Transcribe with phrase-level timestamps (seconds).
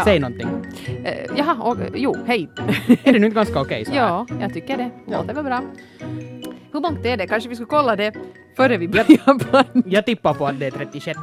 [0.00, 0.04] Ja.
[0.04, 0.48] Säg någonting.
[1.04, 2.48] Eh, jaha, och, jo, hej.
[3.04, 3.98] Är det nu inte ganska okej så här?
[3.98, 4.90] ja, jag tycker det.
[5.06, 5.62] Låter väl bra.
[6.72, 7.26] Hur långt är det?
[7.26, 8.12] Kanske vi skulle kolla det
[8.56, 9.64] före vi börjar.
[9.90, 11.18] Jag tippar på att det är 36.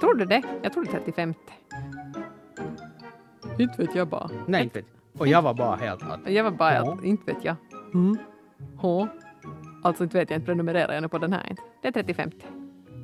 [0.00, 0.42] Tror du det?
[0.62, 1.34] Jag tror det är 35.
[3.58, 4.30] Inte vet jag bara.
[4.46, 4.86] Nej, inte vet
[5.18, 6.32] Och jag var bara helt att...
[6.32, 6.92] Jag var bara, Ja.
[6.92, 7.56] att, inte vet jag.
[7.94, 8.18] Mm.
[8.76, 9.08] H.
[9.82, 11.62] Alltså inte vet jag, inte prenumererar jag nu på den här inte.
[11.82, 12.30] Det är 35.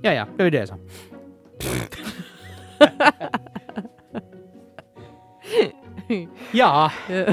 [0.02, 0.74] Ja, ja, det är det så.
[6.52, 6.92] ja,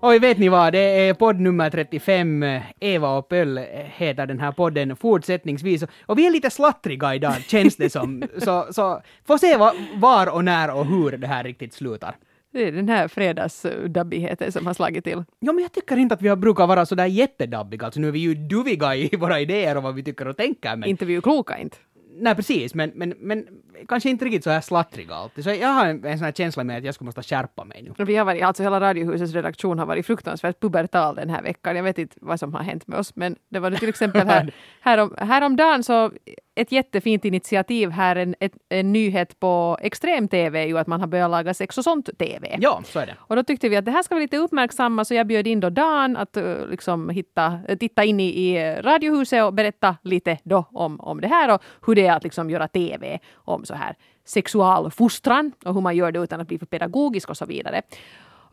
[0.00, 2.44] och vet ni vad, det är podd nummer 35.
[2.80, 5.84] Eva och Pöll heter den här podden fortsättningsvis.
[6.06, 8.22] Och vi är lite slattriga idag, känns det som.
[8.38, 12.16] Så, så får se va, var och när och hur det här riktigt slutar.
[12.52, 15.24] Det är den här fredagsdabbigheten som har slagit till.
[15.40, 17.84] Ja, men jag tycker inte att vi har brukar vara sådär jättedabbiga.
[17.84, 20.76] Alltså nu är vi ju duviga i våra idéer och vad vi tycker och tänker.
[20.76, 21.76] Men, Inte vi är ju kloka inte.
[22.18, 23.46] Nej, precis, men, men, men
[23.88, 25.44] kanske inte riktigt så här slattriga alltid.
[25.44, 27.82] Så jag har en, en sån här känsla med att jag skulle måste skärpa mig
[27.82, 28.04] nu.
[28.04, 31.76] Vi har varit, alltså hela Radiohusets redaktion har varit fruktansvärt pubertal den här veckan.
[31.76, 34.54] Jag vet inte vad som har hänt med oss, men det var till exempel här,
[34.80, 36.10] härom, häromdagen så
[36.54, 41.06] ett jättefint initiativ här, en, ett, en nyhet på extrem-tv är ju att man har
[41.06, 42.58] börjat laga sex och sånt-tv.
[42.60, 43.16] Ja, så är det.
[43.18, 45.60] Och då tyckte vi att det här ska vi lite uppmärksamma så jag bjöd in
[45.60, 50.38] då Dan att uh, liksom hitta, uh, titta in i, i Radiohuset och berätta lite
[50.44, 53.74] då om, om det här och hur det är att liksom göra TV om så
[53.74, 57.82] här sexualfostran och hur man gör det utan att bli för pedagogisk och så vidare.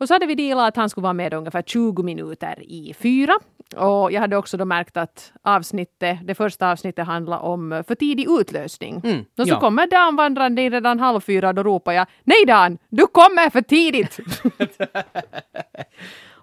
[0.00, 3.32] Och så hade vi dealat att han skulle vara med ungefär 20 minuter i fyra.
[3.76, 8.26] Och jag hade också då märkt att avsnittet, det första avsnittet handlar om för tidig
[8.30, 9.00] utlösning.
[9.04, 9.60] Mm, och så ja.
[9.60, 13.50] kommer Dan vandrande in redan halv fyra och då ropar jag Nej Dan, du kommer
[13.50, 14.18] för tidigt!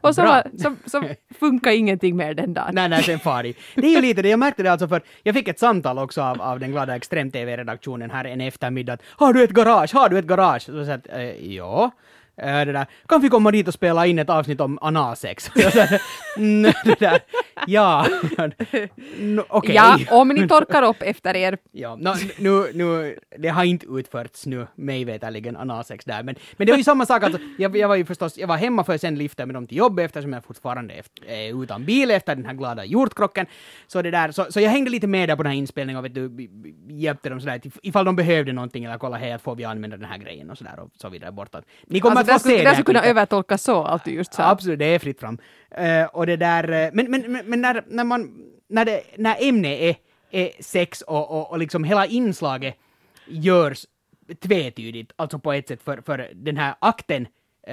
[0.07, 1.03] och så, var, så, så
[1.39, 2.71] funkar ingenting mer den dagen.
[2.73, 3.55] Nej, nej, sen far i.
[3.75, 6.21] Det är ju lite det, jag märkte det alltså för jag fick ett samtal också
[6.21, 8.97] av, av den glada extrem-tv-redaktionen här en eftermiddag.
[9.05, 9.93] Har du ett garage?
[9.93, 10.61] Har du ett garage?
[10.61, 11.91] Så jag sa att, eh, ja.
[12.41, 15.51] Eh, det där, kan vi komma dit och spela in ett avsnitt om analsex?
[16.37, 17.19] "Mm, det där,
[17.67, 18.05] ja,
[19.17, 19.75] no, okej.
[19.75, 21.57] Ja, om ni torkar upp efter er.
[21.71, 26.23] Ja, no, nu, nu, det har inte utförts nu, mig veterligen, analsex där.
[26.23, 28.57] Men, men det var ju samma sak, alltså, jag, jag var ju förstås, jag var
[28.57, 30.93] hemma för att sen lyfta med dem till jobbet eftersom jag fortfarande
[31.27, 33.45] är, utan bil efter den här glada hjortkrocken.
[33.87, 36.05] Så det där, så, så jag hängde lite med där på den här inspelningen och
[36.05, 36.49] vet du,
[36.89, 40.05] hjälpte dem sådär, if- ifall de behövde någonting eller kolla, hej, får vi använda den
[40.09, 41.63] här grejen och sådär och så vidare bortåt.
[41.87, 44.43] Ni kommer Alltså, få skulle, här skulle kunna övertolkas så, allt du just sa.
[44.43, 45.37] Absolut, det är fritt fram.
[45.71, 48.31] Eh, och det där, eh, men, men, men, men när, när man,
[48.67, 49.95] när, det, när ämnet är,
[50.31, 52.75] är sex och, och, och liksom hela inslaget
[53.27, 53.85] görs
[54.41, 57.27] tvetydigt, alltså på ett sätt för, för den här akten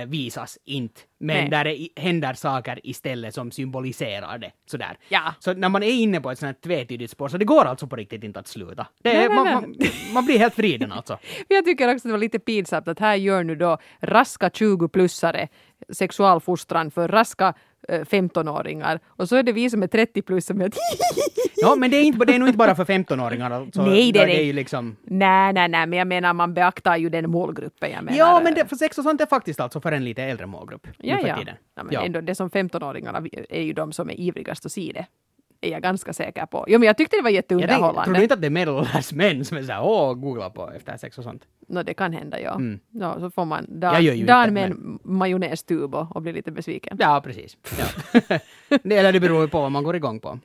[0.06, 1.50] visas inte, men Nej.
[1.50, 4.52] där det händer saker istället som symboliserar det.
[4.66, 4.98] Sådär.
[5.08, 5.34] Ja.
[5.38, 7.86] Så när man är inne på ett sånt här tvetydigt spår, så det går alltså
[7.86, 8.86] på riktigt inte att sluta.
[9.02, 9.54] Det Nej, man, nej.
[9.54, 11.18] Man, man blir helt vriden alltså.
[11.48, 15.48] Jag tycker också att det var lite pinsamt att här gör nu då raska 20-plussare
[15.88, 17.54] sexualfostran för raska eh,
[17.88, 20.74] 15-åringar och så är det vi som är 30 plus som är att
[21.56, 23.50] Ja, men det är, inte, det är nog inte bara för 15-åringar.
[23.50, 24.96] Alltså, Nej, det är det är ju liksom...
[25.02, 27.90] nej, nej, nej, men jag menar man beaktar ju den målgruppen.
[27.90, 30.04] Jag menar, Ja, men eh, det, för sex och sånt är faktiskt alltså för en
[30.04, 30.86] lite äldre målgrupp.
[30.86, 31.36] nu Ja, för ja.
[31.38, 31.54] tiden.
[31.76, 32.04] ja, men Ja.
[32.04, 35.06] Ändå, det som 15-åringarna är ju de som är ivrigast att se det.
[35.64, 36.64] Är jag ganska säker på.
[36.68, 38.04] Jo, men jag tyckte det var Jag jätteunderhållande.
[38.04, 40.96] tror du inte att det är medelålders män som är såhär åh, googla på efter
[40.96, 41.42] sex och sånt?
[41.68, 42.54] Nå, det kan hända, ja.
[42.54, 42.80] Mm.
[42.90, 46.96] ja så får man dan inte, med en majonnästub och, och blir lite besviken.
[47.00, 47.56] Ja, precis.
[47.78, 47.84] Ja.
[48.82, 50.38] det, eller det beror på vad man går igång på.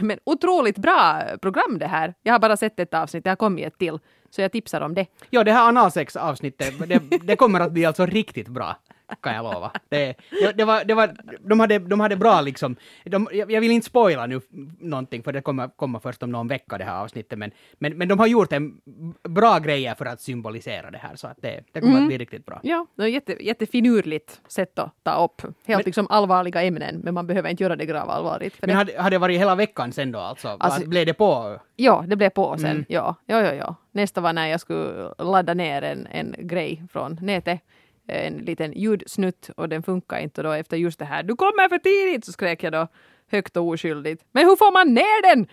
[0.00, 2.14] Men otroligt bra program det här.
[2.22, 3.98] Jag har bara sett ett avsnitt, det har kommit ett till.
[4.30, 5.06] Så jag tipsar om det.
[5.30, 8.76] Ja, det här analsex-avsnittet, det, det kommer att bli alltså riktigt bra.
[9.20, 9.70] Kan jag lova.
[9.88, 13.70] Det, det, det var, det var, de, hade, de hade bra liksom, de, jag, vill
[13.70, 14.40] inte spoila nu
[14.80, 18.08] någonting för det kommer komma först om någon vecka det här avsnittet men, men, men
[18.08, 18.80] de har gjort en
[19.28, 22.02] bra grejer för att symbolisera det här så att det, det kommer Mm.
[22.04, 22.60] att bli riktigt bra.
[22.62, 27.14] Ja, det är jätte, jättefinurligt sätt att ta upp helt Men- liksom allvarliga ämnen, men
[27.14, 28.56] man behöver inte göra det gravallvarligt.
[28.60, 30.48] Men det, hade, hade det varit hela veckan sen då alltså?
[30.60, 31.58] Alltså- blev det på?
[31.76, 32.70] ja, det blev på sen.
[32.70, 32.84] Mm.
[32.88, 33.74] Ja, ja, ja, ja.
[33.92, 37.60] Nästa var när jag skulle ladda ner en, en grej från nätet.
[38.08, 40.40] En liten ljudsnutt och den funkar inte.
[40.40, 42.88] Och då efter just det här, du kommer för tidigt, så skrek jag då
[43.30, 44.24] högt och oskyldigt.
[44.32, 45.46] Men hur får man ner den?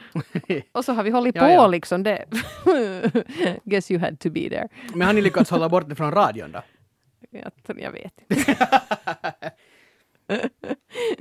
[0.72, 1.68] och så har vi hållit Ja, på ja.
[1.68, 2.04] liksom.
[2.04, 2.26] Det.
[3.64, 4.68] Guess you had to be there.
[4.94, 6.62] Men har ni lyckats hålla bort det från radion då?
[7.32, 8.56] Jag, jag vet inte.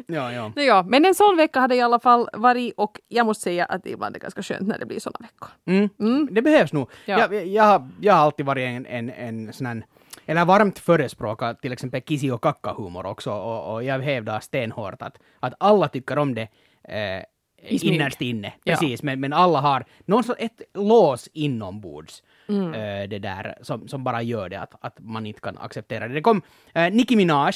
[0.06, 0.52] Ja, ja.
[0.56, 3.86] Ja, men en sån vecka hade i alla fall varit och jag måste säga att
[3.86, 5.48] ibland är det ganska skönt när det blir såna veckor.
[5.66, 5.88] Mm.
[6.00, 6.28] Mm.
[6.30, 6.90] Det behövs nog.
[7.06, 7.18] Ja.
[7.18, 9.82] Jag, jag, har, jag har alltid varit en, en, en sån här,
[10.26, 15.18] eller varmt förespråkar till exempel kisi och kacka-humor också och, och jag hävdar stenhårt att,
[15.40, 16.48] att alla tycker om det.
[16.88, 17.22] Eh,
[17.70, 18.52] innerst inne.
[18.64, 18.72] Ja.
[18.72, 22.22] Precis, men, men alla har någon sorts, ett lås inombords.
[22.48, 22.74] Mm.
[22.74, 26.14] eh, det där som, som bara gör det att, att man inte kan acceptera det.
[26.14, 26.42] Det kom
[26.76, 27.52] uh, Nicki Minaj,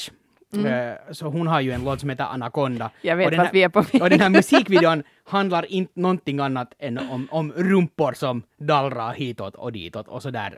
[0.55, 2.85] eh, så hon har ju en låt som heter Anaconda.
[2.85, 2.91] Mm.
[3.01, 4.01] Jag vet Och vart här- vi är på väg.
[4.01, 9.55] Och den här musikvideon handlar inte någonting annat än om, om rumpor som dallrar hitåt
[9.55, 10.57] och ditåt och sådär.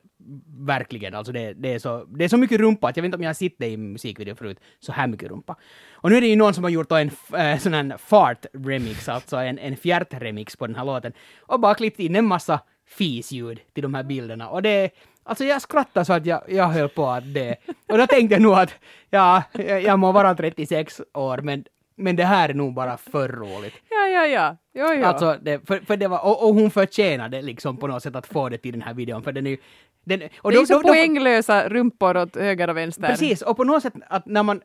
[0.59, 3.17] Verkligen, alltså det, det, är så, det är så mycket rumpa att jag vet inte
[3.17, 5.55] om jag har sett det i musikvideo förut, så här mycket rumpa.
[5.93, 9.37] Och nu är det ju någon som har gjort en äh, sån här fart-remix, alltså
[9.37, 13.83] en, en fjärt-remix på den här låten, och bara klippt in en massa fisljud till
[13.83, 14.49] de här bilderna.
[14.49, 14.89] Och det
[15.27, 17.55] Alltså jag skrattade så att jag, jag höll på att det.
[17.89, 18.73] Och då tänkte jag nog att
[19.09, 19.43] ja,
[19.83, 23.73] jag, må vara 36 år, men, men det här är nog bara för roligt.
[23.89, 24.57] Ja, ja, ja.
[24.73, 25.05] Jo, jo.
[25.05, 28.27] Alltså, det, för, för det var, och, och hon förtjänade liksom på något sätt att
[28.27, 29.57] få det till den här videon, för den är ju...
[30.03, 33.07] Den, och det är då- så poänglösa rumpor åt höger och vänster.
[33.07, 34.61] Precis, och på något sätt att när man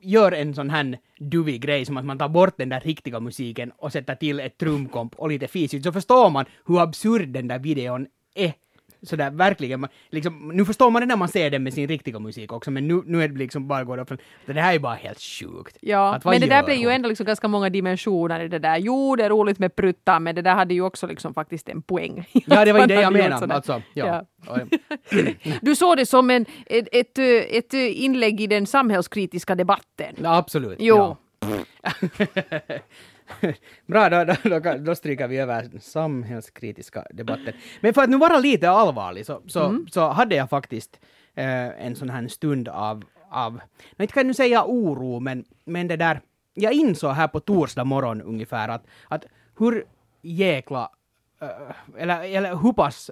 [0.00, 3.72] gör en sån här duvig grej som att man tar bort den där riktiga musiken
[3.76, 7.58] och sätter till ett trumkomp och lite fisigt så förstår man hur absurd den där
[7.58, 8.52] videon är.
[9.06, 12.18] Sådär verkligen, man, liksom, nu förstår man det när man ser den med sin riktiga
[12.18, 14.78] musik också, men nu, nu är det liksom bara går det från, det här är
[14.78, 15.76] bara helt sjukt.
[15.80, 18.76] Ja, men det där blev ju ändå liksom ganska många dimensioner i det där.
[18.78, 21.82] Jo, det är roligt med pruttar, men det där hade ju också liksom faktiskt en
[21.82, 22.28] poäng.
[22.32, 23.54] Ja, det var ju det jag menade.
[23.54, 24.24] Alltså, ja.
[24.46, 24.58] Och-
[25.62, 27.18] Du såg det som en, ett, ett,
[27.50, 30.14] ett inlägg i den samhällskritiska debatten.
[30.22, 30.76] Ja, absolut.
[30.80, 30.96] Jo.
[30.96, 31.16] Ja.
[33.86, 37.54] Bra, då, då, då, då stryker vi över samhällskritiska debatten.
[37.80, 39.86] Men för att nu vara lite allvarlig så, så, Mm.
[39.90, 41.00] så hade jag faktiskt
[41.34, 43.60] eh, en sån här stund av, av
[43.96, 46.20] nu inte kan jag nu säga oro, men, men det där,
[46.54, 49.24] jag insåg här på torsdag morgon ungefär att, att
[49.58, 49.84] hur
[50.22, 50.90] jäkla
[51.98, 53.10] eller, eller hur pass,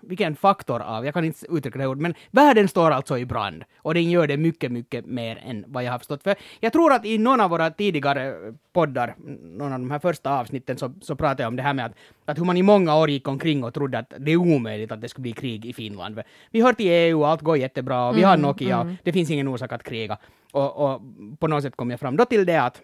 [0.00, 3.64] vilken faktor av, jag kan inte uttrycka det ordet, men världen står alltså i brand.
[3.78, 6.22] Och den gör det mycket, mycket mer än vad jag har förstått.
[6.22, 8.34] För jag tror att i någon av våra tidigare
[8.72, 11.86] poddar, någon av de här första avsnitten, så, så pratade jag om det här med
[11.86, 14.92] att, att hur man i många år gick omkring och trodde att det är omöjligt
[14.92, 16.22] att det skulle bli krig i Finland.
[16.50, 19.72] Vi hör till EU, allt går jättebra, och vi har Nokia, det finns ingen orsak
[19.72, 20.18] att kriga.
[20.52, 21.02] Och, och
[21.38, 22.82] på något sätt kom jag fram då till det att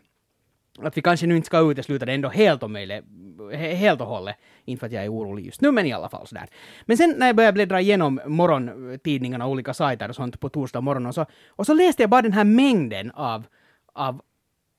[0.79, 3.05] att vi kanske nu inte ska utesluta det ändå helt omöjligt,
[3.53, 4.37] he- helt och hållet.
[4.65, 6.47] Inte för att jag är orolig just nu, men i alla fall sådär.
[6.87, 11.07] Men sen när jag började bläddra igenom morgontidningarna, olika sajter och sånt på torsdag morgon
[11.07, 13.47] och så, och så läste jag bara den här mängden av,
[13.93, 14.23] av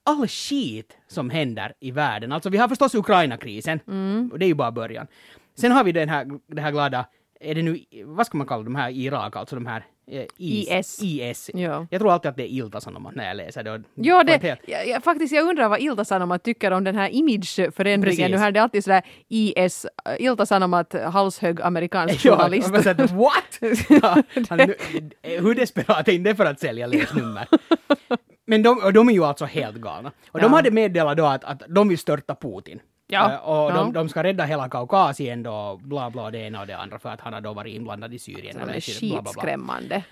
[0.05, 2.31] all skit som händer i världen.
[2.31, 3.79] Alltså vi har förstås Ukraina-krisen,
[4.31, 5.07] och det är ju bara början.
[5.55, 7.05] Sen har vi den här, det här glada,
[7.39, 10.25] är det nu, vad ska man kalla de här i Irak, alltså de här eh,
[10.37, 10.99] IS.
[11.03, 11.49] IS.
[11.53, 11.87] Ja.
[11.89, 13.83] Jag tror alltid att det är Ilta-Sanomat när jag läser det.
[13.95, 18.17] Ja, det, helt- ja, ja, faktiskt jag undrar vad Ilta-Sanomat tycker om den här imageförändringen.
[18.17, 18.31] Precis.
[18.31, 22.71] Nu här är det alltid sådär IS, äh, Ilta-Sanomat, halshög amerikansk Ja, journalist.
[22.71, 23.79] man säger, what?
[24.01, 24.59] Ja, han,
[25.21, 27.47] hur desperat är inte för att sälja läsnummer?
[28.47, 30.11] Men de, och de är ju alltså helt galna.
[30.31, 30.55] Och de Ja.
[30.55, 32.79] hade meddelat då att, att de vill störta Putin.
[33.07, 33.75] Ja, Eh, Och ja.
[33.75, 37.09] de, de ska rädda hela Kaukasien då, bla bla det ena och det andra för
[37.09, 38.55] att han har då varit inblandad i Syrien.
[38.55, 40.03] Det eller är skitskrämmande.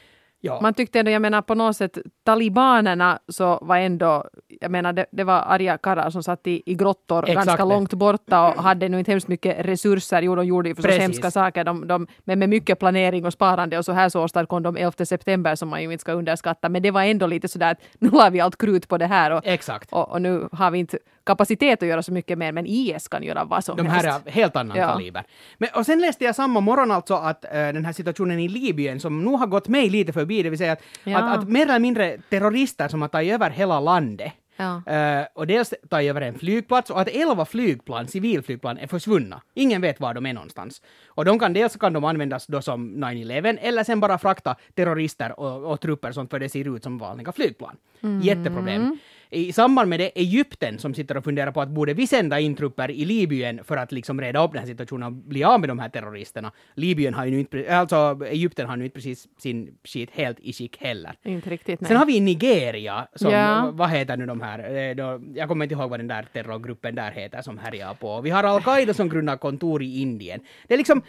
[0.44, 0.60] Ja.
[0.62, 4.26] Man tyckte ändå, jag menar på något sätt, talibanerna så var ändå,
[4.62, 7.94] jag menar det, det var arga karlar som satt i, i grottor Exakt ganska långt
[7.94, 10.22] borta och hade nu inte hemskt mycket resurser.
[10.22, 13.78] Jo, de gjorde ju förstås hemska saker, de, de, men med mycket planering och sparande
[13.78, 16.70] och så här så åstadkom de 11 september som man ju inte ska underskatta.
[16.70, 19.32] Men det var ändå lite sådär att nu har vi allt krut på det här
[19.32, 19.44] och,
[19.92, 23.24] och, och nu har vi inte kapacitet att göra så mycket mer, men IS kan
[23.24, 24.06] göra vad som De helst.
[24.06, 24.88] här är helt annan Ja.
[24.88, 25.24] kaliber.
[25.58, 29.00] Men, och sen läste jag samma morgon alltså att eh, den här situationen i Libyen
[29.00, 31.18] som nog har gått mig lite förbi, det vill säga att, Ja.
[31.18, 34.82] att, att mer eller mindre terrorister som har tagit över hela landet Ja.
[34.94, 39.42] eh, och dels tagit över en flygplats och att elva flygplan, civilflygplan, är försvunna.
[39.54, 40.82] Ingen vet var de är någonstans.
[41.08, 45.40] Och de kan dels kan de användas då som 9-11 eller sen bara frakta terrorister
[45.40, 47.78] och, och trupper sånt för det ser ut som vanliga flygplan.
[48.04, 48.22] Mm.
[48.22, 48.98] Jätteproblem.
[49.34, 52.56] I samband med det Egypten som sitter och funderar på att borde vi sända in
[52.56, 55.70] trupper i Libyen för att liksom reda upp den här situationen och bli av med
[55.70, 56.52] de här terroristerna.
[56.76, 60.54] Libyen har ju nu inte, alltså Egypten har nu inte precis sin skit helt i
[60.54, 61.14] skick heller.
[61.24, 61.88] Inte riktigt, nej.
[61.88, 63.72] Sen har vi Nigeria, som, Ja.
[63.74, 67.12] vad heter nu de här, Eh, jag kommer inte ihåg vad den där terrorgruppen där
[67.12, 68.22] heter som härjar på.
[68.22, 70.40] Vi har Al-Qaida som grundar kontor i Indien.
[70.68, 71.02] Det är liksom,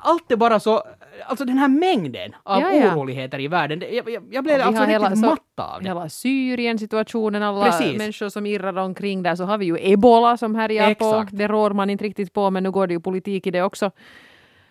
[0.00, 0.82] allt är bara så,
[1.26, 2.94] alltså den här mängden av Ja, ja.
[2.94, 5.40] oroligheter i världen, jag, jag, jag blev alltså riktigt så- matt
[5.74, 5.88] av det.
[5.88, 7.98] Hela Syrien-situationen, alla Precis.
[7.98, 11.26] människor som irrar omkring där, så har vi ju ebola som härjar på.
[11.30, 13.90] Det rår man inte riktigt på, men nu går det ju politik i det också.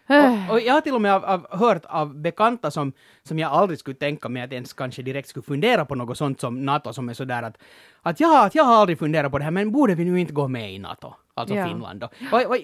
[0.07, 0.49] Äh.
[0.49, 2.93] Och, och jag har till och med av, av, hört av bekanta som,
[3.23, 6.39] som jag aldrig skulle tänka mig att ens kanske direkt skulle fundera på något sånt
[6.39, 7.57] som NATO som är sådär att,
[8.01, 10.33] att ja, att jag har aldrig funderat på det här men borde vi nu inte
[10.33, 11.13] gå med i NATO?
[11.37, 11.67] Alltså Ja.
[11.67, 12.09] Finland då.
[12.31, 12.57] Och, och,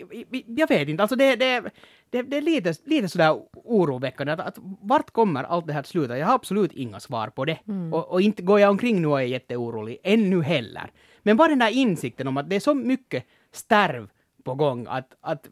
[0.48, 1.64] jag vet inte, alltså det, det,
[2.10, 5.88] det, det är lite, lite sådär oroväckande att, att vart kommer allt det här att
[5.88, 6.18] sluta?
[6.18, 7.58] Jag har absolut inga svar på det.
[7.92, 10.92] Och, och inte går jag omkring nu och är jätteorolig, ännu heller.
[11.24, 14.10] men bara den där insikten om att det är så mycket stärv
[14.44, 15.48] på gång att, att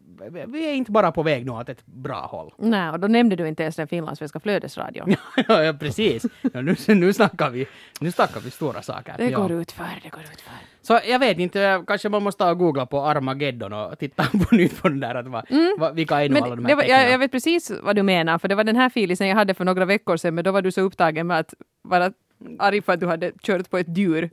[0.48, 2.54] vi är inte bara på väg nu åt ett bra håll.
[2.58, 5.10] Nej, och då nämnde du inte ens den finlandssvenska flödesradion.
[5.48, 6.26] ja, ja, precis.
[6.54, 7.68] Ja, nu, nu, snackar vi,
[8.00, 9.14] nu snackar vi stora saker.
[9.18, 9.40] Det ja.
[9.40, 10.54] går utför, det går utför.
[10.82, 14.90] Så jag vet inte, kanske man måste googla på Armageddon och titta på nytt på
[14.90, 15.76] den där, att vad, mm.
[15.78, 18.38] vad, vilka är nu alla de här var, jag, jag, vet precis vad du menar,
[18.38, 20.62] för det var den här filisen jag hade för några veckor sedan, men då var
[20.62, 22.12] du så upptagen med att vara
[22.60, 24.30] arg för att du hade kört på ett djur.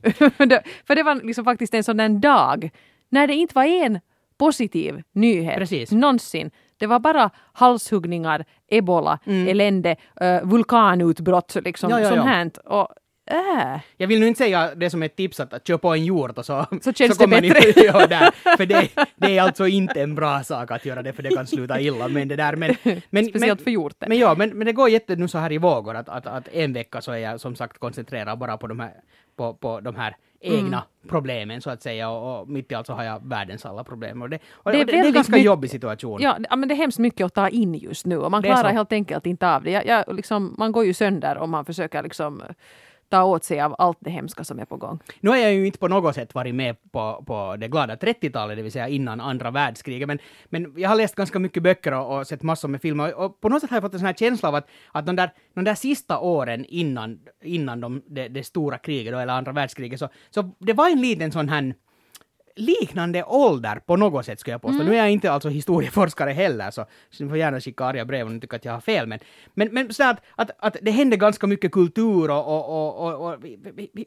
[0.86, 2.70] för det var liksom faktiskt en sån där dag
[3.08, 4.00] när det inte var en
[4.38, 5.92] positiv nyhet Precis.
[5.92, 6.50] någonsin.
[6.78, 9.48] Det var bara halshuggningar, ebola, mm.
[9.48, 12.22] elände, uh, vulkanutbrott liksom, ja, ja, ja.
[12.22, 12.56] hänt.
[12.56, 12.88] Och,
[13.26, 13.80] äh.
[13.96, 16.38] Jag vill nu inte säga det som ett tips att, att köra på en hjort
[16.38, 17.60] och så, så känns så det bättre.
[17.60, 21.12] Ni, ja, där, för det, det, är alltså inte en bra sak att göra det
[21.12, 22.08] för det kan sluta illa.
[22.08, 22.76] Men det där, men,
[23.10, 24.08] men, Speciellt men, för hjorten.
[24.08, 26.48] Men ja, men, men det går jätte nu så här i vågor att, att, att
[26.48, 28.92] en vecka så är jag som sagt koncentrerad bara på de här,
[29.36, 31.08] på, på de här egna mm.
[31.08, 34.22] problemen så att säga och, och mitt i allt så har jag världens alla problem.
[34.22, 36.22] Och det, och det, är, det, det är ganska mycket, jobbig situation.
[36.22, 38.92] Ja, men det är hemskt mycket att ta in just nu och man klarar helt
[38.92, 39.70] enkelt inte av det.
[39.70, 42.42] Jag, jag, liksom, man går ju sönder om man försöker liksom
[43.08, 44.98] ta åt sig av allt det hemska som är på gång.
[45.20, 48.56] Nu har jag ju inte på något sätt varit med på, på det glada 30-talet,
[48.56, 52.18] det vill säga innan andra världskriget, men, men jag har läst ganska mycket böcker och,
[52.18, 54.14] och sett massor med filmer och på något sätt har jag fått en sån här
[54.14, 58.78] känsla av att, att de, där, de där sista åren innan, innan de, det, stora
[58.78, 61.74] kriget, då, eller andra världskriget, så, så det var en liten sån här
[62.56, 64.74] liknande ålder på något sätt skulle jag påstå.
[64.74, 64.86] Mm.
[64.86, 68.26] Nu är jag inte alltså historieforskare heller så, så ni får gärna skicka arga brev
[68.26, 69.06] om ni tycker att jag har fel.
[69.06, 69.18] Men,
[69.54, 73.32] men, men så att, att, att det hände ganska mycket kultur och, och, och, och,
[73.32, 73.44] och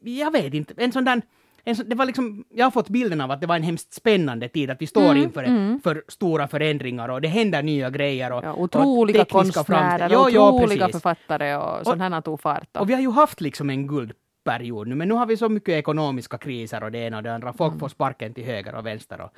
[0.01, 1.21] jag vet inte, en sån där
[1.63, 4.49] en det var liksom, jag har fått bilden av att det var en hemskt spännande
[4.49, 5.81] tid, att vi står mm, inför mm.
[5.81, 8.31] för stora förändringar och det händer nya grejer.
[8.31, 12.77] Och, ja, otroliga och konstnärer, jo, otroliga jo, författare och sånt här tog fart.
[12.77, 14.13] Och vi har ju haft liksom en guld
[14.43, 17.33] period nu, men nu har vi så mycket ekonomiska kriser och det ena och det
[17.33, 17.53] andra.
[17.53, 17.79] Folk mm.
[17.79, 19.21] får sparken till höger och vänster.
[19.21, 19.31] Och,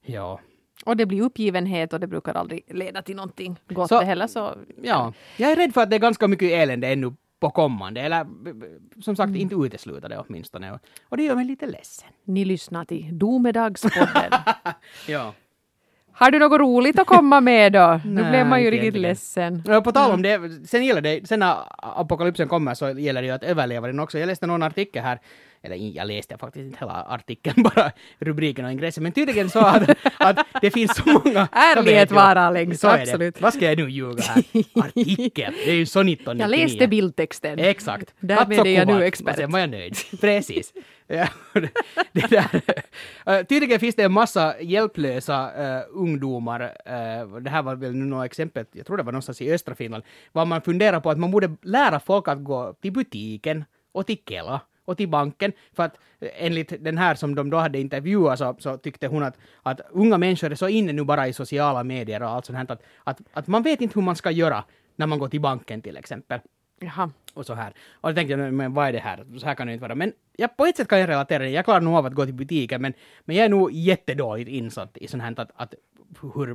[0.00, 0.40] ja.
[0.84, 4.26] Och det blir uppgivenhet och det brukar aldrig leda till någonting gott så, heller.
[4.26, 5.12] Så, ja.
[5.36, 8.26] Jag är rädd för att det är ganska mycket elände ännu på kommande, eller
[9.02, 9.40] som sagt mm.
[9.40, 10.72] inte utesluta det åtminstone.
[10.72, 12.08] Och, och det gör mig lite ledsen.
[12.24, 14.32] Ni lyssnar till Domedagspodden.
[15.08, 15.34] ja.
[16.20, 18.00] Har du något roligt att komma med då?
[18.04, 19.62] nu blev man ju riktigt ledsen.
[19.66, 23.28] Ja, på tal om det, sen gäller det, sen när apokalypsen kommer så gäller det
[23.28, 24.18] ju att överleva den också.
[24.18, 25.20] Jag läste någon artikel här,
[25.62, 29.90] eller jag läste faktiskt inte hela artikeln, bara rubriken och ingressen, men tydligen så att,
[30.16, 31.48] att det finns så många...
[31.52, 33.40] Ärlighet varar längst, absolut.
[33.40, 34.44] Vad ska jag nu ljuga här?
[34.74, 36.40] Artikel, det är ju så 1999.
[36.40, 37.58] Jag läste bildtexten.
[37.58, 38.14] Exakt.
[38.20, 39.30] Därmed är jag nu expert.
[39.30, 39.96] Och sen var jag nöjd.
[40.20, 40.72] Precis.
[41.12, 41.28] Ja,
[42.12, 42.62] det där.
[43.28, 48.04] Uh, tydligen finns det en massa hjälplösa uh, ungdomar, uh, det här var väl nu
[48.04, 51.18] några exempel, jag tror det var någonstans i östra Finland, var man funderar på att
[51.18, 55.52] man borde lära folk att gå till butiken och till Kela och till banken.
[55.72, 59.38] För att enligt den här som de då hade intervjuat så, så tyckte hon att,
[59.62, 62.72] att unga människor är så inne nu bara i sociala medier och allt sånt här
[62.72, 64.64] att, att, att man vet inte hur man ska göra
[64.96, 66.40] när man går till banken till exempel.
[66.80, 67.10] Jaha.
[67.34, 67.72] Och så här.
[67.92, 69.24] Och då tänkte jag, men vad är det här?
[69.38, 69.94] Så här kan det inte vara.
[69.94, 71.50] Men ja, på ett sätt kan jag relatera det.
[71.50, 72.92] Jag klarar nog av att gå till butiken, men,
[73.24, 75.74] men jag är nog jättedåligt insatt i sånt här att, att
[76.22, 76.46] hur,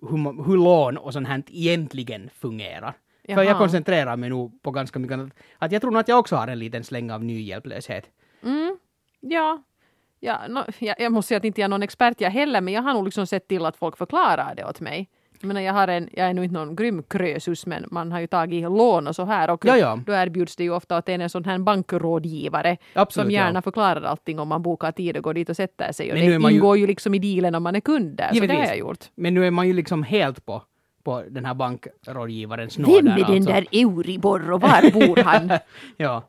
[0.00, 2.94] hur, hur lån och sånt här egentligen fungerar.
[3.26, 3.36] Jaha.
[3.36, 5.32] För jag koncentrerar mig nog på ganska mycket annat.
[5.58, 8.10] Att jag tror nog att jag också har en liten släng av nyhjälplöshet.
[8.42, 8.78] Mm,
[9.20, 9.62] ja.
[10.20, 12.74] Ja, no, jag, jag måste säga att inte jag är någon expert jag heller, men
[12.74, 15.08] jag har nog liksom sett till att folk förklarar det åt mig.
[15.40, 18.20] Jag menar, jag, har en, jag är nog inte någon grym krösus, men man har
[18.20, 19.50] ju tagit lån och så här.
[19.50, 19.98] Och ja, ja.
[20.06, 23.58] då erbjuds det ju ofta att en är en sån här bankrådgivare Absolut, som gärna
[23.58, 23.62] ja.
[23.62, 26.12] förklarar allting om man bokar tid och går dit och sätter sig.
[26.12, 26.80] Och men det ingår ju...
[26.80, 28.50] ju liksom i dealen om man är kund där, Givetvis.
[28.50, 29.04] så det har jag gjort.
[29.14, 30.62] Men nu är man ju liksom helt på
[31.04, 33.04] på den här bankrådgivarens nåd.
[33.04, 33.52] Vem är den alltså.
[33.52, 35.50] där Euribor och var bor han?
[35.96, 36.22] ja.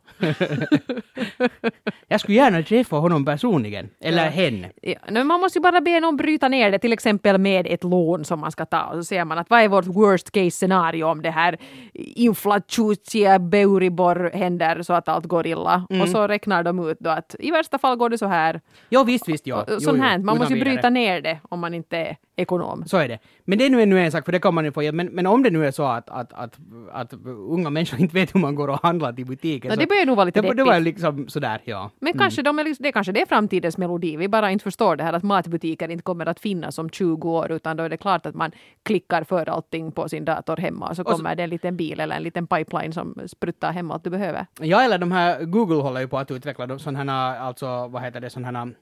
[2.07, 4.29] jag skulle gärna träffa honom personligen, eller ja.
[4.29, 4.71] henne.
[4.81, 8.25] Ja, man måste ju bara be någon bryta ner det, till exempel med ett lån
[8.25, 8.83] som man ska ta.
[8.83, 11.57] Och så ser man att vad är vårt worst case scenario om det här
[11.93, 15.85] inflationsia Euribor händer så att allt går illa.
[15.89, 16.01] Mm.
[16.01, 18.61] Och så räknar de ut då att i värsta fall går det så här.
[18.89, 19.65] Ja visst, visst, ja.
[19.79, 22.83] Sånt här, man måste ju bryta ner det om man inte är ekonom.
[22.85, 23.19] Så är det.
[23.45, 24.95] Men det är nu ännu en sak, för det kan man ju få hjälp.
[24.95, 26.59] Men, men om det nu är så att, att, att,
[26.91, 27.13] att
[27.49, 29.71] unga människor inte vet hur man går och handlar till butiken.
[29.71, 31.91] No, det börjar nog vara lite det, det var liksom sådär, ja.
[31.99, 32.19] Men mm.
[32.19, 34.17] kanske de är, liksom- det kanske det är framtidens melodi.
[34.17, 37.51] Vi bara inte förstår det här att matbutiker inte kommer att finnas om 20 år,
[37.51, 38.51] utan då är det klart att man
[38.83, 41.77] klickar för allting på sin dator hemma och så kommer och så, det en liten
[41.77, 44.45] bil eller en liten pipeline som spruttar hem allt du behöver.
[44.59, 48.21] Ja, eller de här, Google håller ju på att utveckla sådana här, alltså vad heter
[48.21, 48.75] det, sådana här,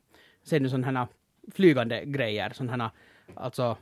[0.44, 1.08] ser du sådana här
[1.56, 2.92] flygande grejer, sådana här,
[3.36, 3.78] alltså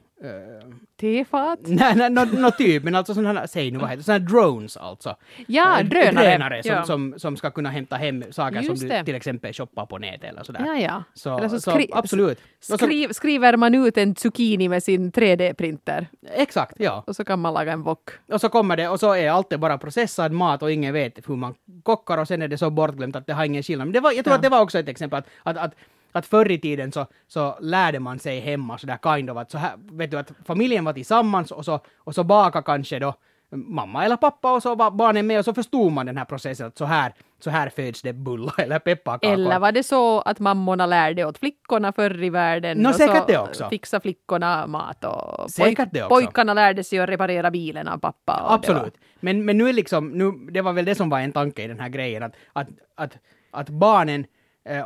[1.00, 1.60] Tefat?
[1.65, 4.29] Nej, nej, nå nå typ, men alltså sådana här, säg nu vad heter sådana här
[4.29, 5.15] drones alltså.
[5.48, 6.25] Ja, Eh, drönare.
[6.29, 6.83] drönare som, Ja.
[6.83, 8.98] som, som ska kunna hämta hem saker Just som det.
[9.00, 10.63] du till exempel shoppar på nätet eller sådär.
[10.65, 11.03] Ja, ja.
[11.13, 12.39] Så, Eller så, så skri- absolut.
[12.60, 16.05] Så, Skriv, skriver man ut en zucchini med sin 3D-printer
[16.36, 17.03] exakt, ja.
[17.07, 18.10] och så kan man laga en wok.
[18.31, 21.36] Och så kommer det och så är allt bara processad mat och ingen vet hur
[21.36, 23.88] man kockar och sen är det så bortglömt att det har ingen skillnad.
[23.88, 24.36] Men det var, jag tror Ja.
[24.36, 25.75] att det var också ett exempel att, att, att
[26.12, 29.58] att förr i tiden så, så lärde man sig hemma sådär kind of att så
[29.58, 33.13] här, vet du att familjen var tillsammans och så, och så baka kanske då
[33.53, 36.68] mamma eller pappa och så var barnen med och så förstod man den här processen
[36.68, 39.34] att så här, så här föds det bullar eller pepparkakor.
[39.34, 42.77] Eller var det så att mammorna lärde åt flickorna förr i världen?
[42.77, 43.70] Nå, och säkert så det också.
[43.70, 45.62] Fixa flickorna mat och också.
[46.10, 48.36] pojkarna lärde sig att reparera bilen av pappa.
[48.36, 48.98] det var- Absolut.
[49.20, 51.68] Men, men nu är liksom, nu, det var väl det som var en tanke i
[51.68, 53.18] den här grejen, att, att, att,
[53.51, 54.25] att barnen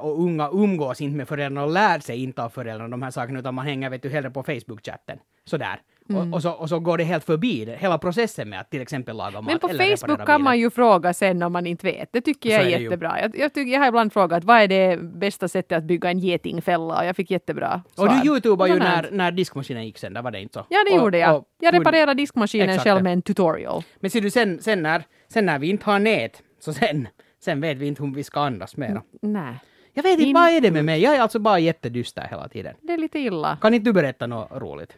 [0.01, 3.39] och unga umgås inte med föräldrarna och lär sig inte av föräldrarna de här sakerna,
[3.39, 5.19] utan man hänger vet du, hellre på Facebook-chatten.
[5.45, 5.79] Sådär.
[6.09, 6.21] Mm.
[6.21, 8.81] Och, och, så, och så går det helt förbi det, hela processen med att till
[8.81, 11.85] exempel laga mat Men på eller Facebook kan man ju fråga sen om man inte
[11.87, 12.09] vet.
[12.13, 13.21] Det tycker jag Så är, är jättebra.
[13.21, 16.19] Jag, jag, tycker, jag har ibland frågat vad är det bästa sättet att bygga en
[16.19, 18.07] getingfälla och jag fick jättebra Och svar.
[18.23, 20.65] du youtubade ju när, när diskmaskinen gick sönder, var det inte så?
[20.69, 21.35] Ja, det Och- gjorde jag.
[21.37, 23.83] och jag reparerade diskmaskinen Exakt själv med en tutorial.
[23.99, 27.07] Men ser du, sen, sen, när, sen när vi inte har nät, så sen,
[27.45, 29.01] sen vet vi inte hur vi ska andas mera.
[29.21, 29.53] Nej,
[29.93, 31.01] Jag vet inte, In- vad är det med mig?
[31.01, 32.75] Jag är alltså bara jättedyster hela tiden.
[32.81, 33.57] det är lite illa.
[33.61, 34.97] Kan inte du berätta något roligt?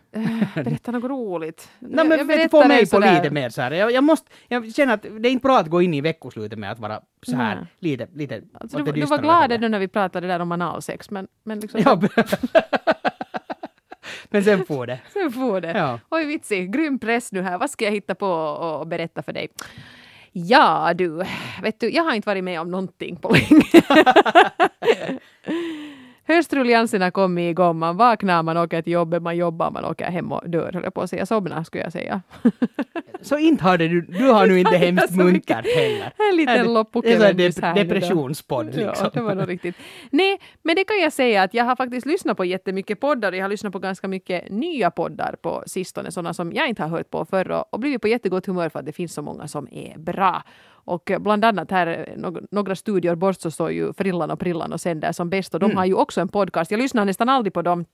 [0.55, 1.69] Berätta något roligt.
[1.79, 3.71] Nej, men Jag vet få mig på lite mer så här.
[3.71, 6.59] Jag, jag måste, jag känner att det är inte bra att gå in i veckoslutet
[6.59, 7.65] med att vara så här Nej.
[7.79, 11.27] lite, lite Alltså, du, du var glad nu när vi pratade där om analsex, men,
[11.43, 11.81] men liksom...
[11.85, 12.01] Ja,
[14.29, 14.99] men sen får det.
[15.13, 15.71] Sen får det.
[15.71, 15.99] Ja.
[16.09, 17.57] Oj vitsi, grym press nu här.
[17.57, 19.47] Vad ska jag hitta på och berätta för dig?
[20.45, 21.23] Ja du,
[21.61, 23.65] vet du, jag har inte varit med om någonting på länge.
[26.27, 30.49] Höstrullianserna kom igång, man vaknar, man åker till jobbet, man jobbar, man åker hem och
[30.49, 31.25] dör, höll jag på att säga.
[31.25, 32.21] Somnar skulle jag säga.
[33.21, 36.13] Så inte har det, du, du har nu inte hemskt muntert heller.
[36.31, 38.93] En liten så här depressionspodd liksom.
[38.99, 39.75] Ja, det var nog riktigt.
[40.09, 43.31] Nej, men det kan jag säga att jag har faktiskt lyssnat på jättemycket poddar.
[43.31, 46.89] Jag har lyssnat på ganska mycket nya poddar på sistone, sådana som jag inte har
[46.89, 49.67] hört på förr och blivit på jättegott humör för att det finns så många som
[49.71, 50.43] är bra.
[50.87, 54.39] Och eh, bland annat här, eh, någ- några studior bort så står ju Frillan och
[54.39, 55.77] Prillan och sänder som bäst och de Mm.
[55.77, 56.71] har ju också en podcast.
[56.71, 57.85] Jag lyssnar nästan aldrig på dem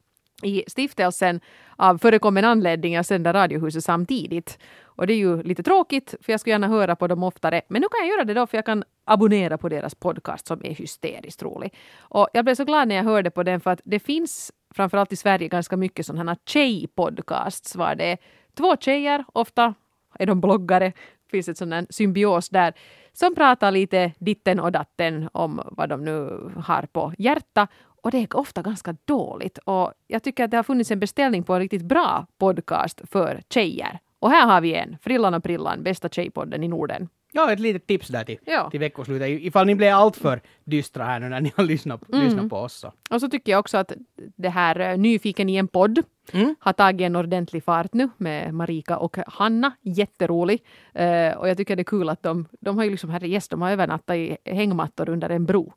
[0.43, 1.39] i stiftelsen
[1.75, 2.93] av förekommen anledning.
[2.93, 4.60] Jag sänder Radiohuset samtidigt.
[4.84, 7.62] Och det är ju lite tråkigt, för jag skulle gärna höra på dem oftare.
[7.67, 10.65] Men nu kan jag göra det då, för jag kan abonnera på deras podcast som
[10.65, 11.73] är hysteriskt rolig.
[11.99, 15.12] Och jag blev så glad när jag hörde på den, för att det finns framförallt
[15.13, 18.17] i Sverige ganska mycket sådana här tjej-podcasts, var det är
[18.58, 19.73] två tjejer, ofta
[20.19, 20.91] är de bloggare,
[21.33, 22.73] finns ett sån symbios där,
[23.13, 27.67] som pratar lite ditten och datten om vad de nu har på hjärta.
[28.03, 29.57] Och det är ofta ganska dåligt.
[29.57, 33.41] Och jag tycker att det har funnits en beställning på en riktigt bra podcast för
[33.49, 33.99] tjejer.
[34.19, 37.09] Och här har vi en, Frillan och Prillan, bästa tjejpodden i Norden.
[37.35, 38.69] Ja, ett litet tips där till, Ja.
[38.69, 39.29] till veckoslutet.
[39.29, 42.25] Ifall ni blev alltför dystra här nu när ni har lyssnat, Mm.
[42.25, 42.73] lyssnat på oss.
[42.73, 42.93] Så.
[43.11, 43.91] Och så tycker jag också att
[44.35, 45.99] det här eh, Nyfiken i en podd
[46.33, 46.55] Mm.
[46.59, 49.71] har tagit en ordentlig fart nu med Marika och Hanna.
[49.81, 50.63] Jätterolig.
[50.93, 53.61] Eh, och jag tycker det är kul att de, de har ju liksom, herrejes, de
[53.61, 55.73] har övernattat i hängmattor under en bro.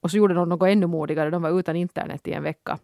[0.00, 2.78] Och så gjorde de något ännu modigare, de var utan internet i en vecka.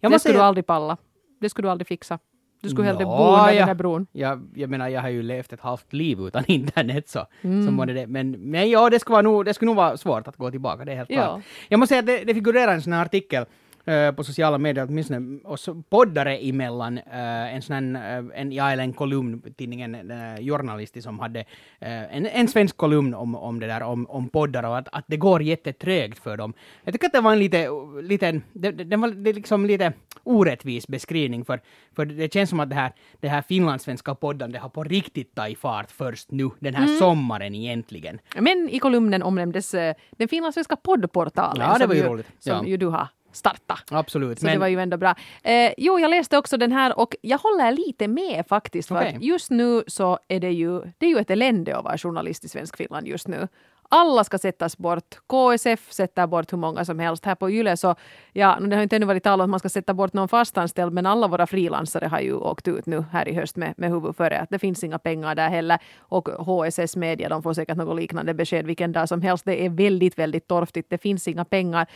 [0.00, 0.96] Jag det skulle du säga, aldrig palla.
[1.40, 2.18] Det skulle du aldrig fixa.
[2.60, 3.58] Du skulle hellre Nå, bo under ja.
[3.58, 4.06] den här bron.
[4.12, 7.66] jag, jag menar, jag har ju levt ett halvt liv utan internet så, Mm.
[7.66, 8.06] så det.
[8.06, 10.84] Men, men ja, det skulle, vara nog, det skulle nog vara svårt att gå tillbaka,
[10.84, 11.16] det är helt Ja.
[11.24, 11.42] klart.
[11.68, 13.44] Jag måste säga att det, det figurerar en sån här artikel
[13.86, 18.70] eh, på sociala medier, åtminstone oss poddare emellan, uh, en sån här, eh, en, ja,
[18.70, 21.40] eller en kolumn, tidningen uh, Journalisti som hade
[21.80, 25.04] eh, en, en svensk kolumn om, om det där, om, om poddar och att, att
[25.08, 26.52] det går jättetrögt för dem.
[26.84, 27.68] Jag tycker att det var en lite,
[28.02, 29.92] lite det, det, det var det liksom lite
[30.24, 31.60] orättvis beskrivning, för,
[31.96, 35.34] för det känns som att det här, det här finlandssvenska podden, det har på riktigt
[35.34, 36.98] tagit fart först nu, den här Mm.
[36.98, 38.18] sommaren egentligen.
[38.38, 42.26] Men i kolumnen omnämndes eh, den finlandssvenska poddportalen Ja, det var ju, roligt.
[42.38, 42.64] som Ja.
[42.66, 43.84] ju du har startat.
[43.90, 44.40] Absolut.
[44.40, 45.14] Så det var ju ändå bra.
[45.42, 48.88] Eh, jo, jag läste också den här och jag håller lite med faktiskt.
[48.88, 49.14] För Okej.
[49.16, 52.44] att just nu så är det ju, det är ju ett elände att vara journalist
[52.44, 53.48] i Svensk Finland just nu.
[53.88, 55.14] Alla ska sättas bort.
[55.26, 57.24] KSF sätter bort hur många som helst.
[57.24, 57.94] Här på Yle så,
[58.32, 60.92] ja, det har inte ännu varit tal om att man ska sätta bort någon fastanställd,
[60.92, 64.16] men alla våra frilansare har ju åkt ut nu här i höst med, med huvud
[64.16, 64.40] före.
[64.40, 65.78] Att det finns inga pengar där heller.
[65.98, 69.44] Och HSS Media, de får säkert något liknande besked vilken dag som helst.
[69.44, 70.90] Det är väldigt, väldigt torftigt.
[70.90, 71.86] Det finns inga pengar.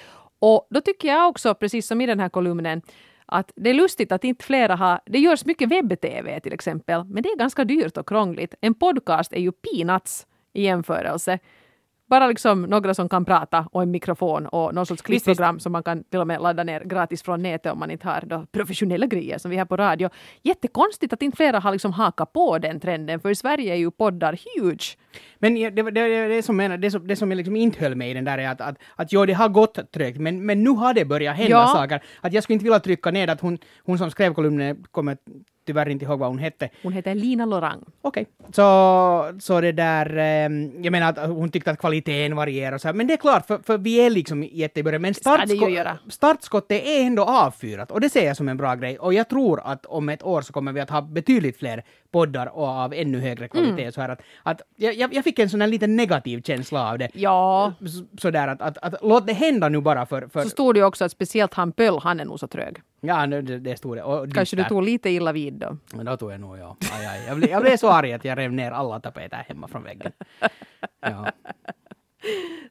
[0.41, 2.83] Och då tycker jag också, precis som i den här kolumnen,
[3.27, 5.01] att det är lustigt att inte flera har...
[5.07, 8.55] Det görs mycket webb-tv till exempel, men det är ganska dyrt och krångligt.
[8.61, 11.39] En podcast är ju peanuts i jämförelse.
[12.11, 15.83] Bara liksom några som kan prata och en mikrofon och någon sorts klippprogram som man
[15.83, 19.07] kan till och med ladda ner gratis från nätet om man inte har då professionella
[19.07, 20.11] grejer som vi har på radio.
[20.43, 23.91] Jättekonstigt att inte flera har liksom hakat på den trenden, för i Sverige är ju
[23.91, 24.97] poddar huge.
[25.43, 27.95] Men det, det, det, det som, menar, det som, det som jag liksom inte höll
[27.95, 30.63] med i den där är att, att, att jo, det har gått trögt, men, men
[30.65, 31.67] nu har det börjat hända Ja.
[31.67, 32.01] saker.
[32.21, 35.17] Att jag skulle inte vilja trycka ner att hon, hon som skrev kolumnen, kommer
[35.67, 37.85] tyvärr inte ihåg vad hon hette, Hon heter Lina Lorang.
[38.03, 38.27] Okej.
[38.53, 42.89] Så, så det där, ehm, jag menar att hon tyckte att kvaliteten varierar och så
[42.89, 45.97] här, men det är klart, för, för vi är liksom jätte i början, men startsko-
[46.09, 49.61] startskottet är ändå avfyrat och det ser jag som en bra grej och jag tror
[49.65, 53.21] att om ett år så kommer vi att ha betydligt fler poddar och av ännu
[53.21, 53.93] högre kvalitet Mm.
[53.93, 57.09] så här att, att jag, jag fick en sån här liten negativ känsla av det.
[57.15, 57.73] Ja,
[58.19, 60.85] Sådär att, att, att låt det hända nu bara för, för så stod det ju
[60.85, 62.77] också att speciellt han Pöll, han är nog så trög.
[63.01, 64.03] ja det, det stod det.
[64.03, 65.77] Och Kanske du tog lite illa vid då.
[65.95, 66.77] Men då tog jag nog, ja.
[66.99, 67.25] Aj, aj.
[67.29, 70.13] Jag, blev, jag blev så arg att jag rev ner alla tapeter hemma från väggen.
[71.01, 71.27] Ja,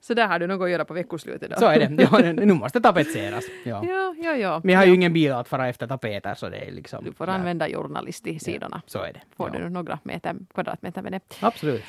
[0.02, 1.56] Så där har du något att göra på veckoslutet då.
[1.60, 2.04] så är det.
[2.12, 3.46] Ja, nu måste tapetseras.
[3.64, 3.86] Ja.
[3.90, 4.62] Ja, ja, ja.
[4.64, 7.04] Men jag har ju ingen bil att fara efter tapeter så det är liksom...
[7.06, 8.82] Du får ja, använda journalist i sidorna.
[8.86, 9.22] Så är det.
[9.38, 9.60] Får ja.
[9.60, 11.22] du några meter, kvadratmeter med det.
[11.40, 11.84] Absolut.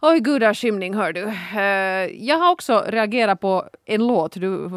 [0.00, 1.22] Oj, gudars skymning, hör du.
[1.60, 4.32] Eh, jag har också reagerat på en låt.
[4.32, 4.70] Du,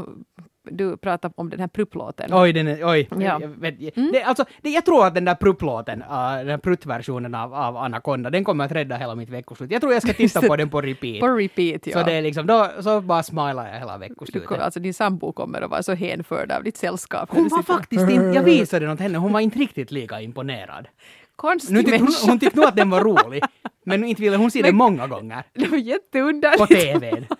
[0.71, 2.29] du pratade om den här prupplåten.
[2.33, 3.07] Oj, den är, oj.
[3.09, 3.15] Ja.
[3.15, 3.41] Mm.
[3.41, 7.35] Jag, vet, det, alltså, det, jag tror att den där prupplåten, uh, den där pruttversionen
[7.35, 9.71] av, av Anaconda, den kommer att rädda hela mitt veckoslut.
[9.71, 11.19] Jag tror jag ska titta på den på repeat.
[11.19, 11.93] På repeat, ja.
[11.93, 14.59] Så det är liksom, då, så bara smilar jag hela veckoslutet.
[14.59, 17.29] alltså, din sambo kommer att vara så hänförd av ditt sällskap.
[17.31, 20.87] Hon var faktiskt inte, jag visade den åt henne, hon var inte riktigt lika imponerad.
[21.35, 23.43] Konstig Nu tyckte hon, hon tyckte nog att den var rolig,
[23.85, 25.43] men inte ville hon se den många gånger.
[25.53, 26.59] Det var jätteunderligt.
[26.59, 27.25] På TVn.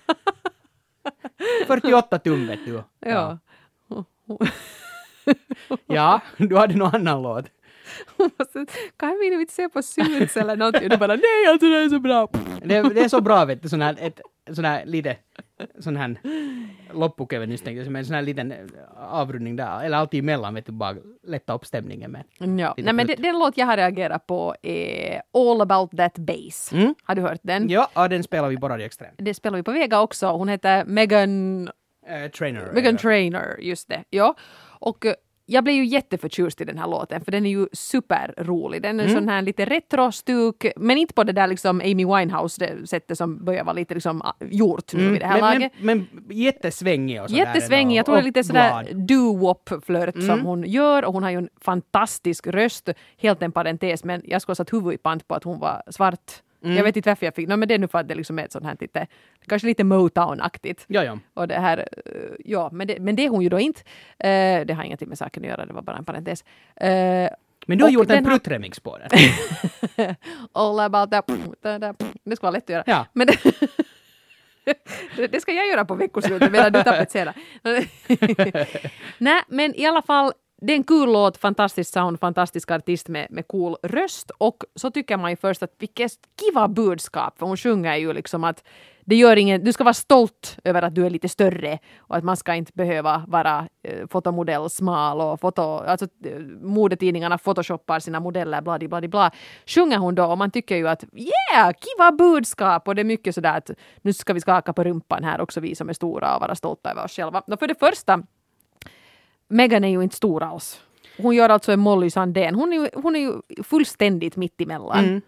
[1.68, 2.84] 48 tum vet du.
[3.00, 3.38] Ja.
[5.88, 7.46] Ja, du hade någon annan låt.
[8.98, 10.90] Kan vi inte se på Suits eller någonting?
[10.90, 12.28] Du bara nej, alltså det är så bra.
[12.64, 14.22] Det, det är så bra vet du, sån här, ett,
[14.52, 15.18] sån här lite,
[15.80, 16.16] sån här
[16.94, 18.54] loppukeven just tänkte jag, som en sån här liten
[18.98, 22.24] avrundning där, eller alltid emellan vet du, bara lätta upp stämningen med.
[22.60, 22.76] Ja.
[22.78, 26.72] Nej, men den, den låt jag har reagerat på är All about that bass.
[26.74, 26.96] Mm.
[27.04, 27.70] Har du hört den?
[27.70, 29.14] Ja, ja, den spelar vi på Radio Extrem.
[29.18, 30.28] Det spelar vi på Vega också.
[30.28, 31.70] Hon heter Megan
[32.10, 32.72] Eh, trainer.
[32.74, 34.04] Megan eh, Trainer, just det.
[34.10, 34.36] Ja.
[34.80, 35.14] Och eh,
[35.52, 38.82] jag blev ju jätteförtjust i den här låten för den är ju superrolig.
[38.82, 39.16] Den är Mm.
[39.16, 43.64] sån här lite retro-stuk, men inte på det där liksom Amy Winehouse sättet som börjar
[43.64, 45.72] vara lite liksom ah, gjort nu mm, vid det här men, laget.
[45.80, 47.46] men, men jättesvängig och sådär.
[47.46, 50.28] Jättesvängig, jag tror det är lite sådär doo-wop-flört Mm.
[50.28, 52.90] som hon gör och hon har ju en fantastisk röst.
[53.18, 55.82] Helt en parentes, men jag skulle ha satt huvudet i pant på att hon var
[55.90, 56.32] svart.
[56.64, 56.78] Mm.
[56.78, 58.40] Jag vet inte varför jag fick, no, men det är nu för att det liksom
[58.40, 59.08] är ett sånt här lite,
[59.48, 60.86] kanske lite Motown-aktigt.
[60.88, 61.20] Ja, ja.
[61.34, 62.14] Och det här, eh,
[62.46, 63.82] ja, men det, men det är hon ju då inte.
[64.20, 66.44] Eh, det har ingenting med saken att göra, det var bara en parentes.
[66.76, 67.30] Eh,
[67.66, 69.10] Men du har gjort en pruttremix på den.
[70.54, 71.26] all about that.
[72.24, 72.84] Det ska vara lätt att göra.
[72.88, 73.06] Ja.
[73.14, 73.38] Men det,
[75.16, 77.34] det, det ska jag göra på veckoslutet medan du tapetserar.
[79.18, 83.28] Nej, men i alla fall, det är en kul låt, fantastisk sound, fantastisk artist med,
[83.30, 84.32] med cool röst.
[84.38, 88.44] Och så tycker man ju först att vilket kiva budskap, för hon sjunger ju liksom
[88.44, 88.64] att
[89.06, 92.24] det gör ingen, du ska vara stolt över att du är lite större och att
[92.24, 98.20] man ska inte behöva vara eh, fotomodell smal och foto, alltså eh, modetidningarna photoshoppar sina
[98.20, 99.32] modeller bla bla bla.
[99.66, 103.36] Sjunger hon då och man tycker ju att yeah, kiva budskap och det är mycket
[103.36, 106.42] sådär att nu ska vi skaka på rumpan här också vi som är stora och
[106.42, 107.40] vara stolta över oss själva.
[107.48, 108.24] Och för det första
[109.50, 110.82] Megan är ju inte stor alls.
[111.18, 112.56] Hon gör alltså en Molly Sandén.
[112.56, 115.06] Hon är ju, hon är ju fullständigt mittemellan.
[115.06, 115.22] Mm.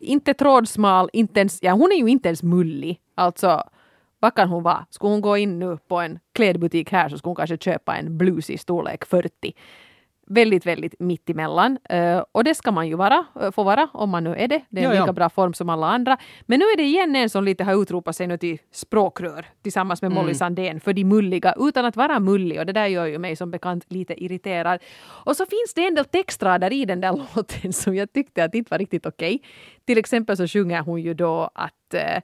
[0.00, 3.00] Inte trådsmal, inte ens, ja, hon är ju inte ens mullig.
[3.14, 3.62] Alltså,
[4.18, 4.86] vad kan hon vara?
[4.90, 8.18] Skulle hon gå in nu på en klädbutik här så skulle hon kanske köpa en
[8.18, 9.54] blus i storlek 40.
[10.34, 11.78] Väldigt, väldigt mittemellan.
[11.92, 14.60] Uh, och det ska man ju vara, uh, få vara om man nu är det.
[14.68, 15.02] Det är en Ja, ja.
[15.02, 16.16] lika bra form som alla andra.
[16.46, 20.02] Men nu är det igen en som lite har utropat sig nu till språkrör tillsammans
[20.02, 20.22] med Mm.
[20.22, 23.36] Molly Sandén för de mulliga utan att vara mullig och det där gör ju mig
[23.36, 24.80] som bekant lite irriterad.
[25.26, 28.54] Och så finns det en del textrader i den där låten som jag tyckte att
[28.54, 29.42] inte var riktigt okej.
[29.84, 32.22] Till exempel så sjunger hon ju då att eh,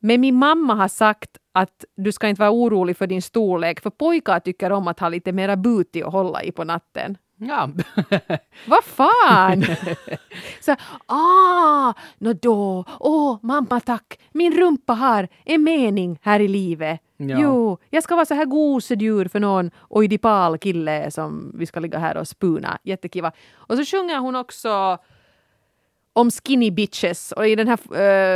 [0.00, 3.90] men min mamma har sagt att du ska inte vara orolig för din storlek för
[3.90, 7.16] pojkar tycker om att ha lite mera buti att hålla i på natten.
[7.38, 7.70] Ja.
[8.66, 9.64] Vad fan!
[10.60, 17.00] så, ah, nå då, åh, mamma tack, min rumpa har en mening här i livet.
[17.16, 17.38] Ja.
[17.40, 21.98] Jo, jag ska vara så här gosedjur för någon oidipal kille som vi ska ligga
[21.98, 22.78] här och spuna.
[22.82, 23.32] Jättekiva.
[23.54, 24.98] Och så sjunger hon också
[26.12, 27.78] om skinny bitches och i den här,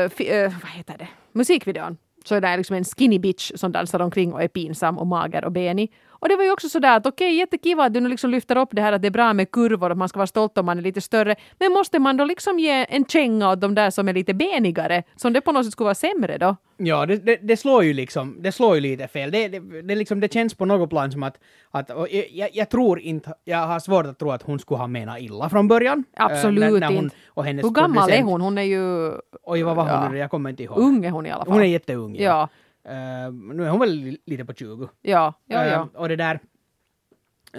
[0.05, 3.73] eh, fi, eh, vad heter det, musikvideon så är det liksom en skinny bitch som
[3.73, 5.93] dansar omkring och är pinsam och mager och benig.
[6.23, 8.69] Och det var ju också sådär att okej, jättekiva att du nu liksom lyfter upp
[8.73, 10.67] det här att det är bra med kurvor och att man ska vara stolt om
[10.67, 11.37] man är lite större.
[11.59, 15.03] Men måste man då liksom ge en känga åt de där som är lite benigare?
[15.17, 16.57] Som det på något sätt skulle vara sämre då?
[16.77, 19.31] Ja, det, det, det slår ju liksom, det slår ju lite fel.
[19.31, 21.39] Det, det, det, liksom, det känns på något plan som att,
[21.71, 21.91] att
[22.31, 25.49] jag, jag tror inte, jag har svårt att tro att hon skulle ha menat illa
[25.49, 26.05] från början.
[26.19, 27.17] eh, Absolut när, när hon, inte.
[27.27, 28.41] och hennes Hur gammal är producent- hon?
[28.41, 29.13] Hon är ju...
[29.43, 30.21] Oj, vad var hon Ja.
[30.23, 30.79] Jag kommer inte ihåg.
[30.79, 31.53] Ung är hon i alla fall.
[31.55, 32.17] Hon är jätteung.
[32.19, 32.49] Ja,
[32.89, 34.89] Eh, nu är hon väl li- lite på 20.
[35.03, 35.65] ja, ja.
[35.65, 35.89] Eh, ja.
[35.95, 36.41] och det där...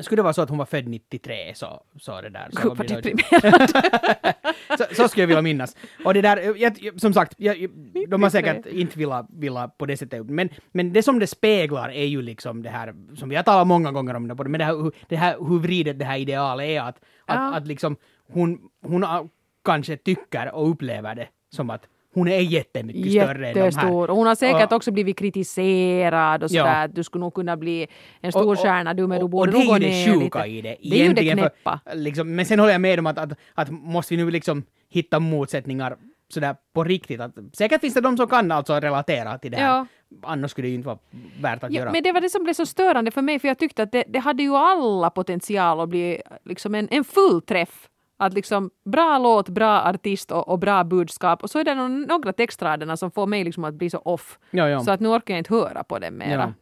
[0.01, 2.47] Skulle det vara så att hon var född 93 så, så det där...
[2.51, 3.69] Så, Gud deprimerad.
[4.77, 5.75] så, så skulle jag vilja minnas.
[6.05, 8.29] Och det där, jag, jag, som sagt, jag, de har 93.
[8.29, 10.25] säkert inte velat, velat på det sättet.
[10.25, 13.67] Men, men det som det speglar är ju liksom det här, som vi har talat
[13.67, 16.81] många gånger om, det, men det här, det här hur vridet det här idealet är.
[16.81, 17.53] Att, att, Ja.
[17.55, 17.95] att liksom
[18.31, 19.29] hon, hon har-
[19.63, 24.07] kanske tycker och upplever det som att hon är jättemycket större än de här.
[24.07, 26.63] Hon har säkert Och- också blivit kritiserad och Ja.
[26.63, 26.85] sådär.
[26.85, 27.87] att Du skulle nog kunna bli
[28.21, 30.13] en stor och- stjärna du, men du borde och det nog är gå ju det
[30.13, 30.49] ner sjuka lite.
[30.57, 30.75] i det.
[30.89, 31.79] Det är ju det egentligen, för- knäppa.
[31.93, 35.19] liksom, men sen håller jag med om att, att, att måste vi nu liksom hitta
[35.19, 35.95] motsättningar
[36.29, 37.21] sådär på riktigt.
[37.21, 39.67] Att, säkert finns det de som kan alltså relatera till det här.
[39.67, 39.85] Ja.
[40.23, 40.97] Annars skulle det ju inte vara
[41.41, 41.91] värt att Ja, göra.
[41.91, 44.03] men det var det som blev så störande för mig, för jag tyckte att det,
[44.07, 47.87] det hade ju alla potential att bli liksom en, en full träff.
[48.25, 51.43] Att liksom bra låt, bra artist och, och bra budskap.
[51.43, 51.75] Och så är det
[52.07, 54.39] några textraderna som får mig liksom att bli så off.
[54.51, 54.79] Ja, ja.
[54.79, 56.41] Så att nu orkar jag inte höra på det mera.
[56.41, 56.53] Ja.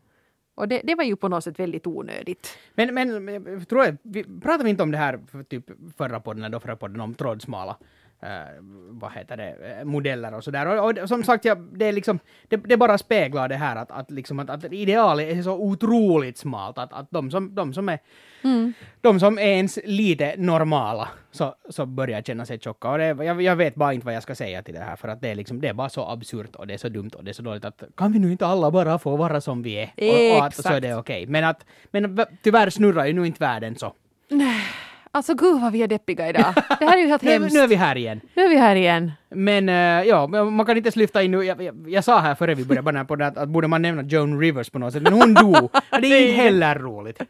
[0.55, 2.57] Och det, det var ju på något sätt väldigt onödigt.
[2.75, 5.65] Men, men jag tror jag, vi pratade vi inte om det här för typ
[5.97, 7.77] förra podden, då förra podden om trådsmala
[8.21, 8.29] eh,
[8.89, 10.65] vad heter det, eh, modeller och sådär.
[10.65, 13.91] Och, och som sagt, ja, det är liksom, det, det bara speglar det här att,
[13.91, 17.89] att, liksom, att, att idealet är så otroligt smalt att, att de, som, de som
[17.89, 17.99] är
[19.01, 22.89] de som är ens lite normala så, så börjar känna sig tjocka.
[22.89, 25.07] Och det, jag, jag vet bara inte vad jag ska säga till det här för
[25.07, 27.23] att det är, liksom, det är bara så absurt och det är så dumt och
[27.23, 29.73] det är så dåligt att kan vi nu inte alla bara få vara som vi
[29.73, 29.91] är?
[29.97, 31.25] Och, och att, så är det okej.
[31.27, 33.93] Men, att, men tyvärr snurrar ju nu inte världen så.
[35.13, 36.53] Alltså gud vad vi är deppiga idag.
[36.79, 37.53] Det här är ju helt Nu, hemskt.
[37.53, 38.21] nu är vi här igen.
[38.33, 39.11] Nu är vi här igen.
[39.35, 39.75] Men eh,
[40.09, 41.43] ja, man kan inte ens lyfta in nu.
[41.43, 43.67] Jag, jag, jag sa här före vi började på den här podden att, att borde
[43.67, 45.69] man nämna Joan Rivers på något sätt, men hon dog.
[46.01, 47.21] Det är inte heller roligt.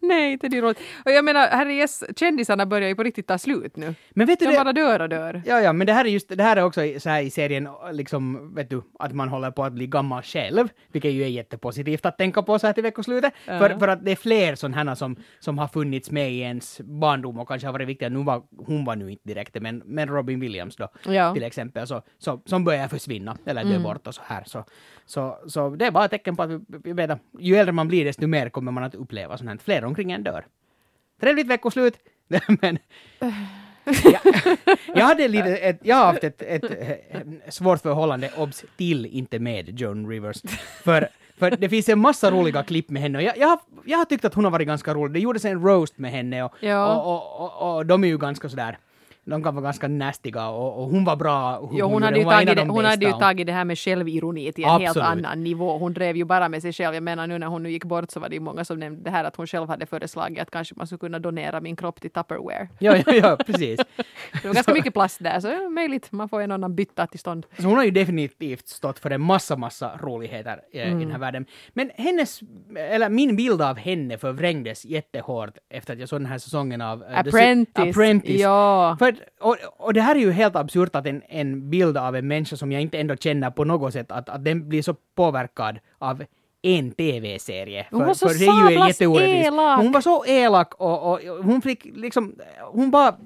[0.00, 0.78] Nej, det är roligt.
[1.04, 3.94] Och jag menar, herrejes, kändisarna börjar ju på riktigt ta slut nu.
[4.10, 4.58] Men vet du De det?
[4.58, 5.42] bara dör och dör.
[5.46, 7.68] Ja, ja, men det här är just, det här är också så här i serien,
[7.92, 12.06] liksom, vet du, att man håller på att bli gammal själv, vilket ju är jättepositivt
[12.06, 13.32] att tänka på så här till veckoslutet.
[13.46, 13.58] Ja.
[13.58, 17.38] För, för att det är fler sådana som, som har funnits med i ens barndom
[17.38, 18.08] och kanske har varit viktiga.
[18.08, 21.34] Nu var, hon var nu inte direkt, men, men Robin Williams då, Ja.
[21.34, 23.82] till exempel, så, så, som börjar försvinna, eller dö Mm.
[23.82, 24.44] bort och så här.
[24.46, 24.64] Så,
[25.06, 26.50] så, så det är bara ett tecken på att
[26.84, 29.58] vi, vet, ju äldre man blir, desto mer kommer man att uppleva sånt här.
[29.58, 30.46] Fler omkring en dör.
[31.20, 31.94] Trevligt veckoslut,
[32.60, 32.78] men
[34.02, 34.20] jag,
[34.94, 39.38] jag hade lite, ett, jag har haft ett, ett, eh, svårt förhållande, obs, till, inte
[39.38, 40.42] med Joan Rivers.
[40.84, 41.08] För,
[41.38, 44.04] för det finns en massa roliga klipp med henne och jag, jag, har, jag har
[44.04, 45.12] tyckt att hon har varit ganska rolig.
[45.12, 46.94] Det gjordes en roast med henne och, Ja.
[46.96, 48.78] och, och, och, och de är ju ganska sådär
[49.30, 51.68] de kan vara ganska nastiga och, och hon var bra.
[51.72, 53.78] Jo, hon, hade ju var en tagit de hon hade ju tagit det här med
[53.78, 55.06] självironi till en helt Absolut.
[55.08, 55.78] annan nivå.
[55.78, 56.94] Hon drev ju bara med sig själv.
[56.94, 59.02] Jag menar nu när hon nu gick bort så var det ju många som nämnde
[59.04, 62.00] det här att hon själv hade föreslagit att kanske man skulle kunna donera min kropp
[62.00, 62.68] till Tupperware.
[62.78, 63.80] Ja, ja, ja, precis.
[64.42, 67.06] Det var ganska mycket plast där så det är möjligt man får en annan bytta
[67.06, 67.46] till stånd.
[67.58, 71.00] Så hon har ju definitivt stått för en massa, massa roligheter eh, Mm.
[71.00, 71.44] i den här världen.
[71.72, 72.40] Men hennes,
[72.76, 77.02] eller min bild av henne förvrängdes jättehårt efter att jag såg den här säsongen av
[77.04, 77.88] eh, Apprentice.
[77.90, 78.40] Apprentice.
[78.40, 78.96] Ja.
[78.98, 82.28] För, och, och det här är ju helt absurt att en, en bild av en
[82.28, 85.78] människa som jag inte ändå känner på något sätt, att, att den blir så påverkad
[85.98, 86.24] av
[86.62, 87.86] en TV-serie.
[87.90, 89.80] Hon var så det är ju elak.
[89.80, 92.34] Hon var så elak och, och hon fick liksom,
[92.72, 93.16] hon bara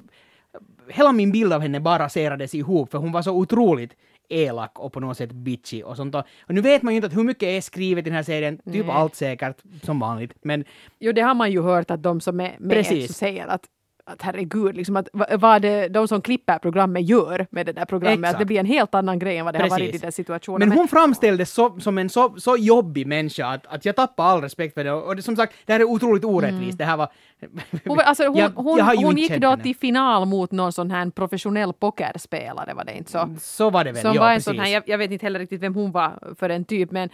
[0.89, 3.97] hela min bild av henne bara raserades ihop för hon var så otroligt
[4.29, 6.15] elak och på något sätt bitchy och sånt.
[6.15, 8.59] Och nu vet man ju inte att hur mycket är skrivet i den här serien,
[8.59, 8.91] typ Nej.
[8.91, 10.33] allt säkert som vanligt.
[10.43, 10.65] Men
[10.99, 13.17] Jo, det har man ju hört att de som är med Precis.
[13.17, 13.65] säger att
[14.07, 17.85] att herregud, liksom att, va- vad det de som klipper programmet gör med det där
[17.85, 18.35] programmet, Exakt.
[18.35, 20.03] att det blir en helt annan grej än vad det har varit i Precis.
[20.03, 20.69] den situationen.
[20.69, 24.41] Men hon framställdes så, som en så, så jobbig människa att, att jag tappar all
[24.41, 24.93] respekt för det.
[24.93, 26.79] Och det, som sagt, det här är otroligt orättvist.
[26.79, 27.09] Det här var...
[27.85, 29.63] Hon, alltså, hon, Jag- hon, jag hon gick då henne.
[29.63, 33.37] till final mot någon sån här professionell pokerspelare, var det inte så?
[33.41, 34.45] Så var det väl, Som ja var en precis.
[34.45, 37.09] sån här, jag, jag vet inte heller riktigt vem hon var för en typ, men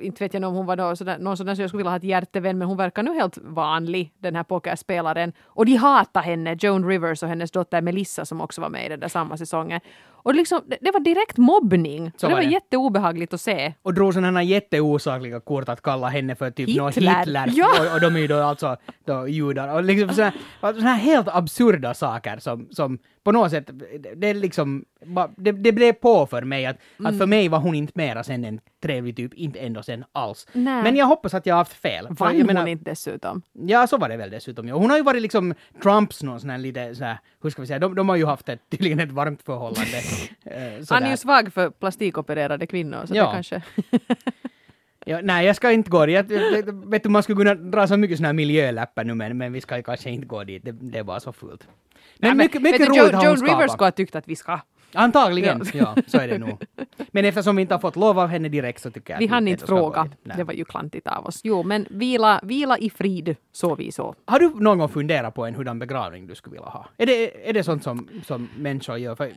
[0.00, 2.04] inte vet jag om hon var någon sån där som jag skulle vilja ha ett
[2.04, 5.32] hjärtevän, men hon verkar nu helt vanlig, den här pokerspelaren.
[5.44, 8.88] Och de hatar henne, Joan Rivers och hennes dotter Melissa som också var med i
[8.88, 9.80] den där samma säsongen.
[10.26, 12.12] Och liksom, det, det var direkt mobbning.
[12.16, 12.48] Så det var det.
[12.48, 13.74] jätteobehagligt att se.
[13.82, 17.18] och drog sådana jätteosakliga kort att kalla henne för typ Hitler, Hitler.
[17.18, 17.50] Hitler.
[17.54, 17.68] Ja.
[17.80, 19.74] Och, och de är ju då alltså då judar.
[19.74, 20.14] Och liksom
[20.60, 23.70] sådana, här helt absurda saker som, som på något sätt,
[24.16, 27.12] det är liksom, ba- det, det blev på för mig att, Mm.
[27.12, 30.46] att för mig var hon inte mera sen en trevlig typ, inte ändå sen alls.
[30.52, 30.82] Nej.
[30.82, 32.06] Men jag hoppas att jag har haft fel.
[32.10, 33.42] Vann jag menar- hon inte dessutom?
[33.52, 34.68] Ja, så var det väl dessutom.
[34.68, 34.74] Ja.
[34.74, 37.66] Hon har ju varit liksom Trumps någon sån här lite så här, hur ska vi
[37.68, 39.96] säga, de, de har ju haft ett, tydligen ett varmt förhållande.
[40.44, 43.26] eh, Han är ju svag för plastikopererade kvinnor, så Ja.
[43.26, 43.62] det kanske...
[45.08, 46.26] Ja, nej, jag ska inte gå dit.
[46.86, 49.60] Vet du, man skulle kunna dra så mycket såna här miljöläppar nu, men, men vi
[49.60, 50.64] ska kanske inte gå dit.
[50.64, 51.68] Det, det är bara så fult.
[52.18, 54.28] Men Nej, mycket, mycket du, roligt Joan, har hon Joan Rivers skulle ha tyckt att
[54.28, 54.60] vi ska.
[54.92, 55.96] Antagligen, ja.
[56.06, 56.64] så är det nog.
[57.10, 59.48] Men eftersom vi inte har fått lov av henne direkt så tycker jag Vi hann
[59.48, 60.08] inte fråga.
[60.36, 61.40] Det var ju klantigt av oss.
[61.44, 64.14] Jo, men vila, vila i frid, så vi så.
[64.24, 66.86] Har du någon gång funderat på en hurdan begravning du skulle vilja ha?
[66.96, 69.14] Är det, är det sånt som, som människor gör?
[69.14, 69.32] För,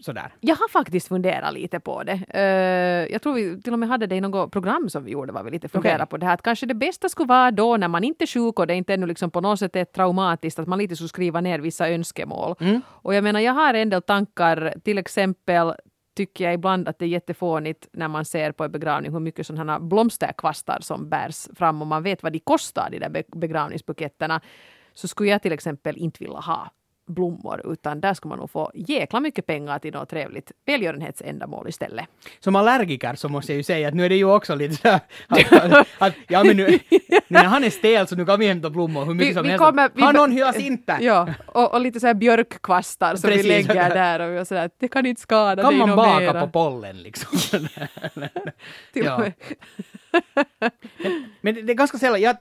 [0.00, 0.32] sådär.
[0.40, 2.20] Jag har faktiskt funderat lite på det.
[2.28, 5.32] Eh, jag tror vi till och med hade det i något program som vi gjorde,
[5.32, 6.10] var vi lite funderade Okej.
[6.10, 6.34] på det här.
[6.34, 8.94] Att kanske det bästa skulle vara då när man inte är sjuk och det inte
[8.94, 12.54] ännu liksom på något sätt är traumatiskt, att man lite skulle skriva ner vissa önskemål.
[12.60, 12.80] Mm.
[12.88, 15.74] Och jag menar, jag har en del tankar, till exempel
[16.16, 19.46] tycker jag ibland att det är jättefånigt när man ser på en begravning hur mycket
[19.46, 23.22] sådana här blomsterkvastar som bärs fram och man vet vad de kostar, de där be-
[23.36, 24.40] begravningsbuketterna.
[24.94, 26.70] Så skulle jag till exempel inte vilja ha
[27.10, 32.04] blommor utan där skulle man nog få jäkla mycket pengar till något trevligt välgörenhetsändamål istället.
[32.40, 34.88] Som allergiker så måste jag ju säga att nu är det ju också lite så
[35.28, 38.46] att, att, att ja men nu, nu när han är stel så nu kan vi
[38.46, 39.64] hämta blommor hur mycket Vi- som vi helst.
[39.64, 40.98] kommer- vi Har någon hyacinter?
[41.00, 43.44] Ja, och, och lite så här björkkvastar som Precis.
[43.44, 46.18] vi lägger där och vi är sådär att det kan inte skada Kan man baka
[46.20, 46.40] mera.
[46.40, 47.38] på pollen liksom?
[48.92, 49.24] Ja.
[51.40, 52.36] Men det, det är ganska sällan, jag,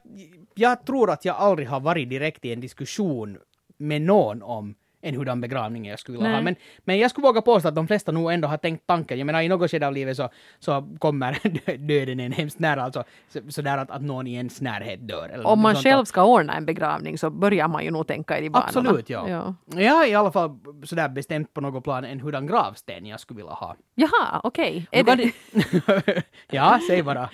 [0.56, 3.38] jag tror att jag aldrig har varit direkt i en diskussion
[3.80, 6.42] med någon om en hurdan begravning jag skulle vilja ha.
[6.44, 9.18] Men, men jag skulle våga påstå att de flesta nog ändå har tänkt tanken.
[9.18, 12.84] Jag menar i något skede av livet så, så kommer dö- döden en hemskt nära,
[12.84, 15.30] alltså så, sådär att, att någon i ens närhet dör.
[15.30, 18.42] Eller Om man själv ska ordna en begravning så börjar man ju nog tänka i
[18.42, 18.68] de banorna.
[18.90, 19.30] Absolut, ja.
[19.30, 19.56] ja.
[19.82, 23.38] Jag har i alla fall sådär bestämt på något plan en hurdan gravsten jag skulle
[23.38, 23.76] vilja ha.
[23.96, 24.88] Jaha, okej.
[24.92, 25.04] Det...
[25.04, 27.30] det- ja, säg bara.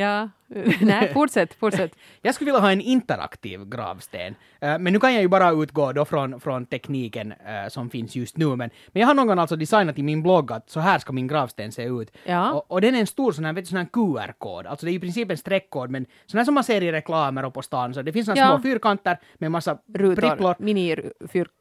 [0.00, 0.28] Ja,
[0.80, 1.92] nej, fortsätt, fortsätt.
[2.22, 4.34] Jag skulle vilja ha en interaktiv gravsten.
[4.60, 8.16] Eh, men nu kan jag ju bara utgå då från, från tekniken eh, som finns
[8.16, 8.46] just nu.
[8.46, 11.12] Men, men jag har någon gång alltså designat i min blogg att så här ska
[11.12, 12.16] min gravsten se ut.
[12.24, 12.52] Ja.
[12.52, 14.66] Och, och den är en stor sån här, vet du, sån här QR-kod.
[14.66, 17.44] Alltså det är i princip en streckkod men sån här som man ser i reklamer
[17.44, 17.94] och på stan.
[17.94, 18.46] Så det finns såna Ja.
[18.48, 20.54] små fyrkanter med massa Rutor, pricklor.
[20.58, 21.57] minifyrkanter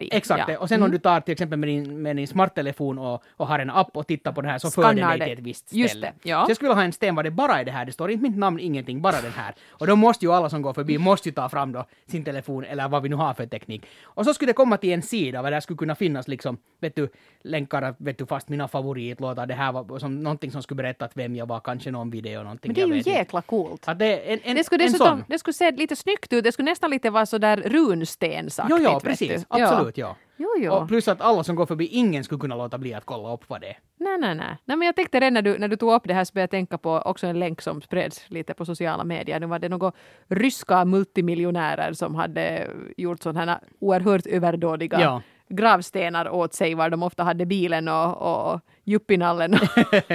[0.00, 0.08] i.
[0.12, 0.58] Exakt, ja.
[0.58, 3.58] och sen om du tar till exempel med din, med din smarttelefon och, och har
[3.58, 5.24] en app och tittar på den här så för den dig det.
[5.24, 5.82] till ett visst ställe.
[5.82, 6.44] Just det, ja.
[6.44, 8.10] Så jag skulle vilja ha en sten var det bara är det här, det står
[8.10, 9.54] inte mitt namn, ingenting, bara den här.
[9.70, 12.64] Och då måste ju alla som går förbi måste ju ta fram då sin telefon
[12.64, 13.86] eller vad vi nu har för teknik.
[14.04, 16.96] Och så skulle det komma till en sida där det skulle kunna finnas liksom, vet
[16.96, 17.08] du,
[17.42, 21.16] länkar vet du, fast mina favoritlåtar, det här var som, någonting som skulle berätta att
[21.16, 22.68] vem jag var, kanske någon video, någonting.
[22.68, 23.88] Men det är ju jäkla coolt.
[23.88, 26.70] Att det en, en, Det skulle, dessutom, det skulle se lite snyggt ut, det skulle
[26.70, 28.78] nästan lite vara sådär runstensaktigt.
[28.78, 29.46] Jo, ja, vet precis.
[29.62, 30.16] Absolut, ja.
[30.40, 30.72] Jo, jo.
[30.72, 33.44] Och plus att alla som går förbi, ingen skulle kunna låta bli att kolla upp
[33.48, 33.78] vad det är.
[33.96, 34.56] Nej, nej, nej.
[34.64, 36.42] nej men jag tänkte redan när du, när du tog upp det här så började
[36.44, 39.40] jag tänka på också en länk som spreds lite på sociala medier.
[39.40, 39.92] Nu var det några
[40.28, 45.22] ryska multimiljonärer som hade gjort sådana här oerhört överdådiga Ja.
[45.48, 49.54] gravstenar åt sig var de ofta hade bilen och, och yuppinallen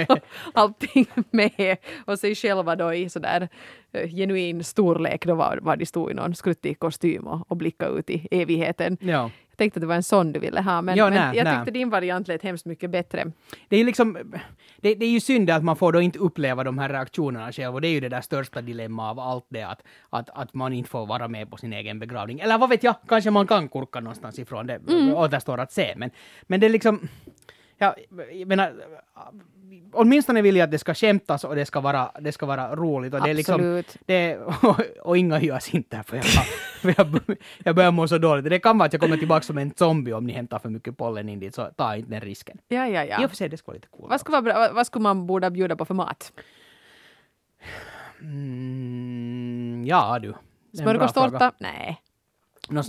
[0.08, 0.18] och
[0.52, 3.48] allting med och sig själva då i sådär
[3.92, 7.98] eh, genuin storlek då var, var de stod i någon skruttig kostym och, och blickade
[7.98, 8.96] ut i evigheten.
[9.00, 9.30] Ja.
[9.50, 11.44] Jag tänkte att det var en sån du ville ha men, Ja, men nej, jag
[11.44, 11.56] nej.
[11.56, 13.24] tyckte din variant lät hemskt mycket bättre.
[13.68, 14.18] Det är liksom,
[14.80, 17.74] det, det är ju synd att man får då inte uppleva de här reaktionerna själv
[17.74, 20.72] och det är ju det där största dilemma av allt det att, att, att man
[20.72, 22.40] inte får vara med på sin egen begravning.
[22.40, 25.14] Eller vad vet jag, kanske man kan kurka någonstans ifrån, det Mm.
[25.14, 25.94] återstår att se.
[25.96, 26.10] Men,
[26.42, 27.08] men det är liksom,
[27.78, 27.94] ja,
[28.32, 28.72] jag menar,
[29.92, 33.14] åtminstone vill jag att det ska skämtas och det ska vara, det ska vara roligt.
[33.14, 33.96] Och det är liksom, Absolut.
[34.06, 36.24] det, och, och inga hyacinter för jag,
[36.80, 38.44] för jag, jag börjar må så dåligt.
[38.50, 40.96] Det kan vara att jag kommer tillbaka som en zombie om ni hämtar för mycket
[40.96, 42.58] pollen in dit, så ta inte den risken.
[42.68, 43.24] Ja, ja, I ja.
[43.24, 44.10] och för sig, det skulle vara lite coolt.
[44.10, 46.32] Vad skulle, vara vad- skulle man borde bjuda på för mat?
[48.20, 50.34] Mm, ja du.
[50.76, 51.52] Smörgåstårta?
[51.58, 52.00] Nej.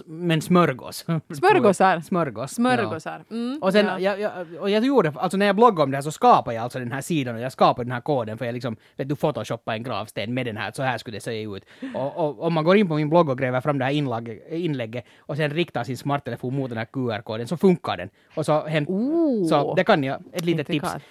[0.05, 1.05] Men smörgås.
[1.33, 1.99] Smörgåsar?
[2.01, 2.51] Smörgås.
[2.51, 3.23] Smörgåsar.
[3.31, 3.59] Mm.
[3.61, 3.99] Och sen, ja.
[3.99, 6.63] jag, jag, och jag gjorde, alltså när jag bloggade om det här så skapade jag
[6.63, 9.15] alltså den här sidan och jag skapade den här koden för jag liksom, vet du,
[9.15, 11.63] photoshoppade en gravsten med den här, så här skulle det se ut.
[11.95, 15.05] Och, om man går in på min blogg och gräver fram det här inlag, inlägget
[15.19, 18.09] och sen riktar sin smarttelefon mot den här QR-koden så funkar den.
[18.35, 19.47] Och så, hem, Ooh.
[19.47, 20.85] så det kan jag, ett litet tips.
[20.85, 21.01] Intrikat.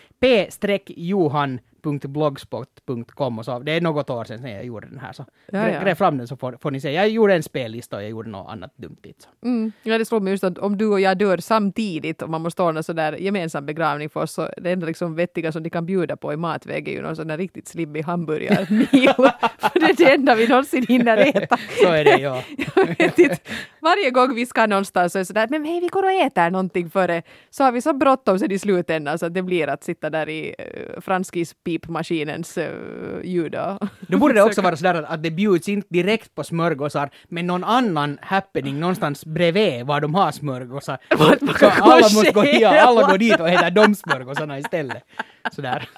[1.84, 5.80] p-johan.blogspot.com och så, det är något år sedan jag gjorde den här så Ja, ja.
[5.80, 6.92] gräv fram den så får, får ni se.
[6.92, 9.22] Jag gjorde en spellista och jag gjorde något annat dumt dit.
[9.22, 9.46] Så.
[9.46, 9.72] Mm.
[9.82, 12.62] Ja, det slår mig just att om du och jag dör samtidigt och man måste
[12.62, 16.16] ordna sådär gemensam begravning för oss så det enda liksom vettiga som de kan bjuda
[16.16, 18.88] på i matväg är ju någon sån där riktigt slibbig hamburgarmil.
[19.58, 21.56] för det är det enda vi någonsin hinner äta.
[21.82, 22.42] Så är det, ja.
[22.76, 23.38] Jag vet inte
[23.85, 26.50] varje gång vi ska någonstans så är det sådär, men hej vi går och äter
[26.50, 27.22] någonting före.
[27.50, 30.28] Så har vi så bråttom sen i slutändan så att det blir att sitta där
[30.28, 30.54] i
[30.94, 32.64] uh, franskispipmaskinens uh,
[33.24, 33.54] ljud.
[33.54, 37.46] och- Då borde det också vara sådär att, det bjuds inte direkt på smörgåsar, men
[37.46, 40.98] någon annan happening någonstans bredvid var de har smörgåsar.
[41.58, 45.02] Så alla och måste gå, ja, alla går dit och äter de smörgåsarna istället.
[45.52, 45.88] Sådär.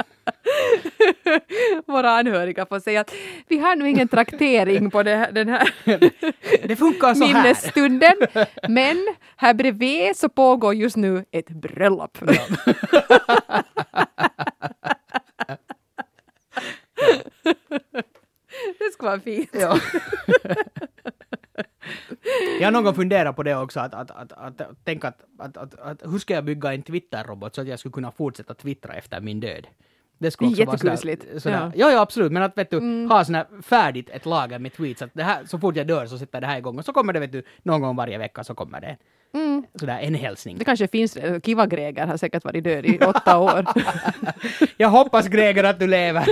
[1.87, 3.15] Våra anhöriga får säga att
[3.49, 5.75] vi har nu ingen traktering på här, den här
[6.69, 7.43] Det funkar så här.
[7.43, 8.15] minnesstunden.
[8.69, 12.19] Men här bredvid så pågår just nu ett bröllop.
[18.79, 19.51] det ska vara fint.
[19.53, 19.79] Ja.
[22.61, 25.21] Jag har någon gång funderat på det också, att, att, att, att, att tänka att,
[25.39, 28.55] att, att, att hur ska jag bygga en Twitter-robot så att jag skulle kunna fortsätta
[28.55, 29.67] twittra efter min död?
[30.19, 31.39] Det skulle också vara sådär-.
[31.39, 31.73] Sådär.
[31.75, 31.93] Ja.
[31.93, 32.01] Ja.
[32.01, 35.45] absolut, men att vet du, ha sådär färdigt ett lager med tweets, att det här,
[35.45, 37.43] så fort jag dör så sätter det här igång och så kommer det, vet du,
[37.63, 38.97] någon gång varje vecka så kommer det
[39.81, 40.59] sådär en hälsning.
[40.59, 43.67] Det kanske finns, Kiva Greger har säkert varit död i åtta år.
[44.77, 46.27] Jag hoppas Greger att du lever.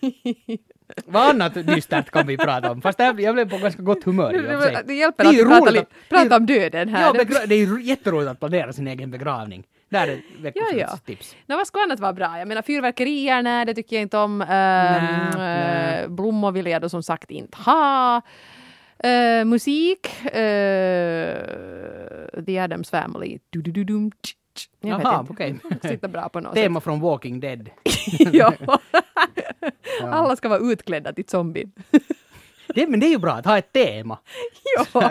[1.10, 2.82] Vad annat dystert kan vi prata om?
[2.82, 4.32] Fast jag, jag blev på ganska gott humör.
[4.62, 4.82] sig.
[4.86, 7.02] Det hjälper Det är att roligt li- pratar om döden här.
[7.02, 9.64] Ja, begra- det är jätteroligt att planera sin egen begravning.
[9.88, 10.96] Där är veckosluts Ja, ja.
[11.06, 11.36] tips.
[11.46, 12.38] Nå, vad ska annat vara bra?
[12.38, 14.42] Jag menar fyrverkerier, nej det tycker jag inte om.
[14.42, 14.48] Ehm,
[15.38, 16.02] nej.
[16.02, 18.22] eh, blommor vill jag då som sagt inte ha.
[18.98, 21.36] Eh, musik, eh,
[22.46, 23.38] The Addams Family.
[23.50, 24.34] Du-du-du-dum, tsch, tsch.
[24.80, 25.60] Jag Jaha, vet okej.
[25.64, 25.88] inte.
[25.88, 26.64] Sitter bra på något sätt.
[26.64, 27.70] Tema från Walking Dead.
[28.32, 28.54] ja.
[30.02, 31.72] Alla ska vara utklädda till zombien.
[32.74, 34.18] Det, men det är ju bra att ha ett tema.
[34.76, 35.02] ja.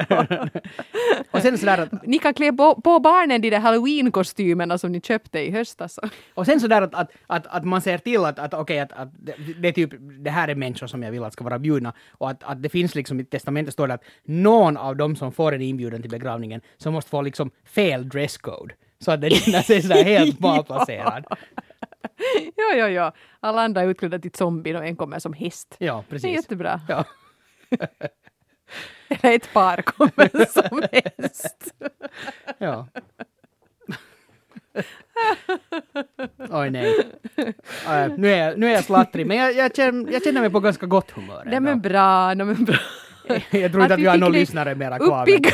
[1.32, 5.02] Och sen sådär att, Ni kan klä på, på barnen de där halloween-kostymerna som ni
[5.02, 6.00] köpte i höstas.
[6.34, 9.10] och sen sådär att, att, att, att man ser till att, att okej, att, att
[9.20, 11.94] det, det är typ, det här är människor som jag vill att ska vara bjudna.
[12.12, 15.32] Och att, att det finns liksom i testamentet står det att någon av dem som
[15.32, 18.74] får en inbjudan till begravningen så måste få liksom fel dresscode.
[19.06, 21.26] Så att den känner sig sådär helt malplacerad.
[22.56, 23.14] ja, ja, ja.
[23.40, 25.76] Alla andra är utklädda till zombien och en kommer som häst.
[25.80, 26.36] Ja, Det är precis.
[26.36, 26.82] jättebra.
[26.88, 27.06] Ja.
[29.10, 31.74] Eller ett par kommer som häst.
[32.58, 32.88] Ja.
[36.50, 36.96] Oj nej.
[37.88, 40.60] Äh, nu, är nu är jag slattrig, men jag, jag, känner, jag känner mig på
[40.60, 41.44] ganska gott humör.
[41.48, 41.76] Är ändå.
[41.76, 42.78] bra, de är bra.
[43.52, 45.22] Jag tror inte att vi har någon lyssnare mera kvar.
[45.24, 45.48] Uppig.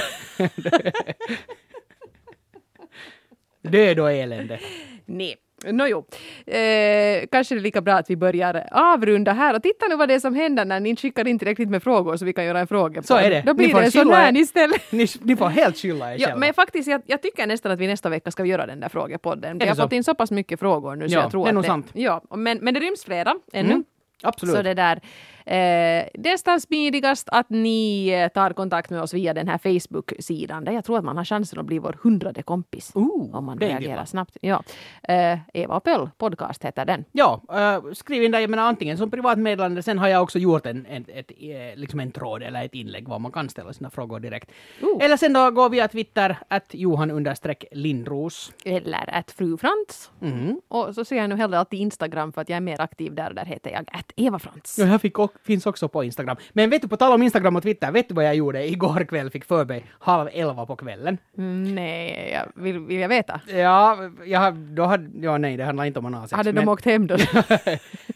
[3.72, 4.60] Död och elände.
[5.06, 5.36] Nej.
[5.72, 6.06] Nåjo,
[6.48, 10.08] eh, kanske det är lika bra att vi börjar avrunda här och titta nu vad
[10.08, 12.60] det är som händer när ni skickar in tillräckligt med frågor så vi kan göra
[12.60, 13.04] en fråga.
[13.04, 13.44] Så är det.
[13.46, 14.92] Då blir det sån här istället.
[14.92, 16.40] Ni, ni får helt skylla er Ja, själva.
[16.40, 19.58] men faktiskt, jag, jag tycker nästan att vi nästa vecka ska göra den där frågepodden.
[19.58, 19.82] Vi har så?
[19.82, 21.64] fått in så pass mycket frågor nu så Ja, jag tror det är att nog
[21.64, 21.88] det, sant.
[21.94, 23.70] Ja, men, men det ryms flera ännu.
[23.72, 23.84] Mm,
[24.24, 24.56] Absolut.
[24.56, 25.02] Så det där,
[25.46, 30.72] eh, nästan smidigast att ni eh, tar kontakt med oss via den här Facebook-sidan där
[30.72, 32.92] jag tror att man har chansen att bli vår hundrade kompis.
[32.96, 34.38] Ooh, om man reagerar snabbt.
[34.42, 34.64] Ja.
[35.04, 37.06] Eh, Eva och Pöll podcast heter den.
[37.12, 40.66] Ja, äh, skriv in där, jag menar antingen som privatmeddelande, sen har jag också gjort
[40.66, 43.90] en, en, ett, eh, liksom en tråd eller ett inlägg var man kan ställa sina
[43.90, 44.52] frågor direkt.
[44.82, 45.04] Oh.
[45.04, 48.54] Eller sen då går via Twitter, att Johan understreck Lindros.
[48.66, 50.12] Eller att fru Frans.
[50.22, 50.62] Mm.
[50.68, 53.30] Och så ser jag nu hellre alltid Instagram för att jag är mer aktiv där
[53.30, 54.78] och där heter jag att Eva Frans.
[54.80, 56.38] Ja, jag fick, och, finns också på Instagram.
[56.54, 59.06] Men vet du, på tal om Instagram och Twitter, vet du vad jag gjorde igår
[59.06, 59.30] kväll?
[59.30, 61.18] Fick för mig halv elva på kvällen.
[61.38, 63.42] Mm, nej, jag vill, vill jag veta.
[63.48, 66.38] Ja, jag, då hade, ja nej, det handlar inte om analsex.
[66.38, 67.18] Hade men, de åkt hem då?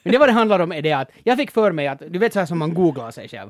[0.03, 2.20] men det vad det handlar om är det att jag fick för mig att, du
[2.20, 3.49] vet så här som man googlar sig själv.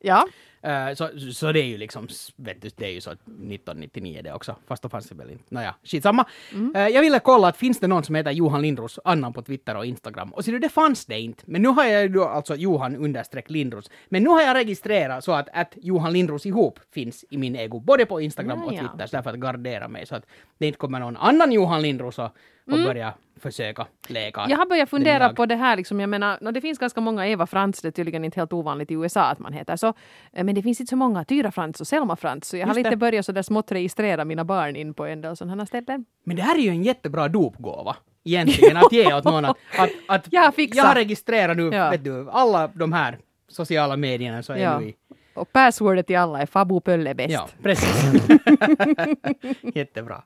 [0.00, 0.26] ja.
[0.66, 0.94] Eh,
[1.32, 4.82] så, det är ju liksom, vet du, det är ju så 1999 det också, fast
[4.82, 5.44] då fanns det väl inte.
[5.48, 6.26] Nåja, skitsamma.
[6.74, 9.76] Eh, jag ville kolla att finns det någon som heter Johan Lindros annan på Twitter
[9.76, 10.32] och Instagram?
[10.32, 11.42] Och så det fanns det inte.
[11.46, 13.90] Men nu har jag ju alltså Johan understreck Lindros.
[14.08, 17.80] Men nu har jag registrerat så att, att Johan Lindros ihop finns i min ego,
[17.80, 18.88] både på Instagram och Ja, ja.
[18.88, 20.26] Twitter, så därför att gardera mig så att
[20.58, 22.30] det inte kommer någon annan Johan Lindros och,
[22.72, 24.46] och börja försöka leka.
[24.48, 27.26] Jag har börjat fundera på det här, liksom, jag menar, no, det finns ganska många
[27.28, 29.92] Eva Frans, det är tydligen inte helt ovanligt i USA att man heter så,
[30.32, 32.68] Eh, men det finns inte så många Tyra Frans och Selma Frans, så jag har
[32.70, 32.96] Just lite det.
[32.96, 36.04] börjat så där smått registrera mina barn in på en del sådana ställen.
[36.24, 37.96] Men det här är ju en jättebra dopgåva.
[38.24, 41.90] Egentligen, att ge åt någon att, att, att Jag har jag har registrerat nu, Ja.
[41.90, 44.78] vet du, alla de här sociala medierna så är Ja.
[44.78, 44.94] nu i...
[45.36, 47.32] Och passwordet till alla är Fabu Pölle bäst.
[47.32, 48.14] Ja, precis.
[49.74, 50.22] Jättebra.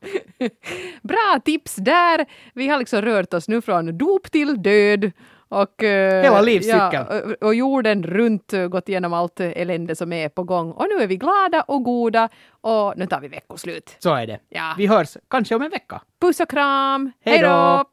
[1.03, 2.27] Bra tips där!
[2.55, 5.13] Vi har liksom rört oss nu från dop till död.
[5.49, 7.07] Och, eh, Hela livscykeln.
[7.11, 10.73] Ja, och, jorden runt eh, gått igenom allt eh, elände som är på gång.
[10.73, 12.29] Och nu är vi glada och goda
[12.61, 13.97] och nu tar vi veckoslut.
[13.99, 14.39] Så är det.
[14.49, 14.75] Ja.
[14.79, 16.01] Vi hörs kanske om en vecka.
[16.21, 17.13] Puss och kram!
[17.25, 17.85] Hej då!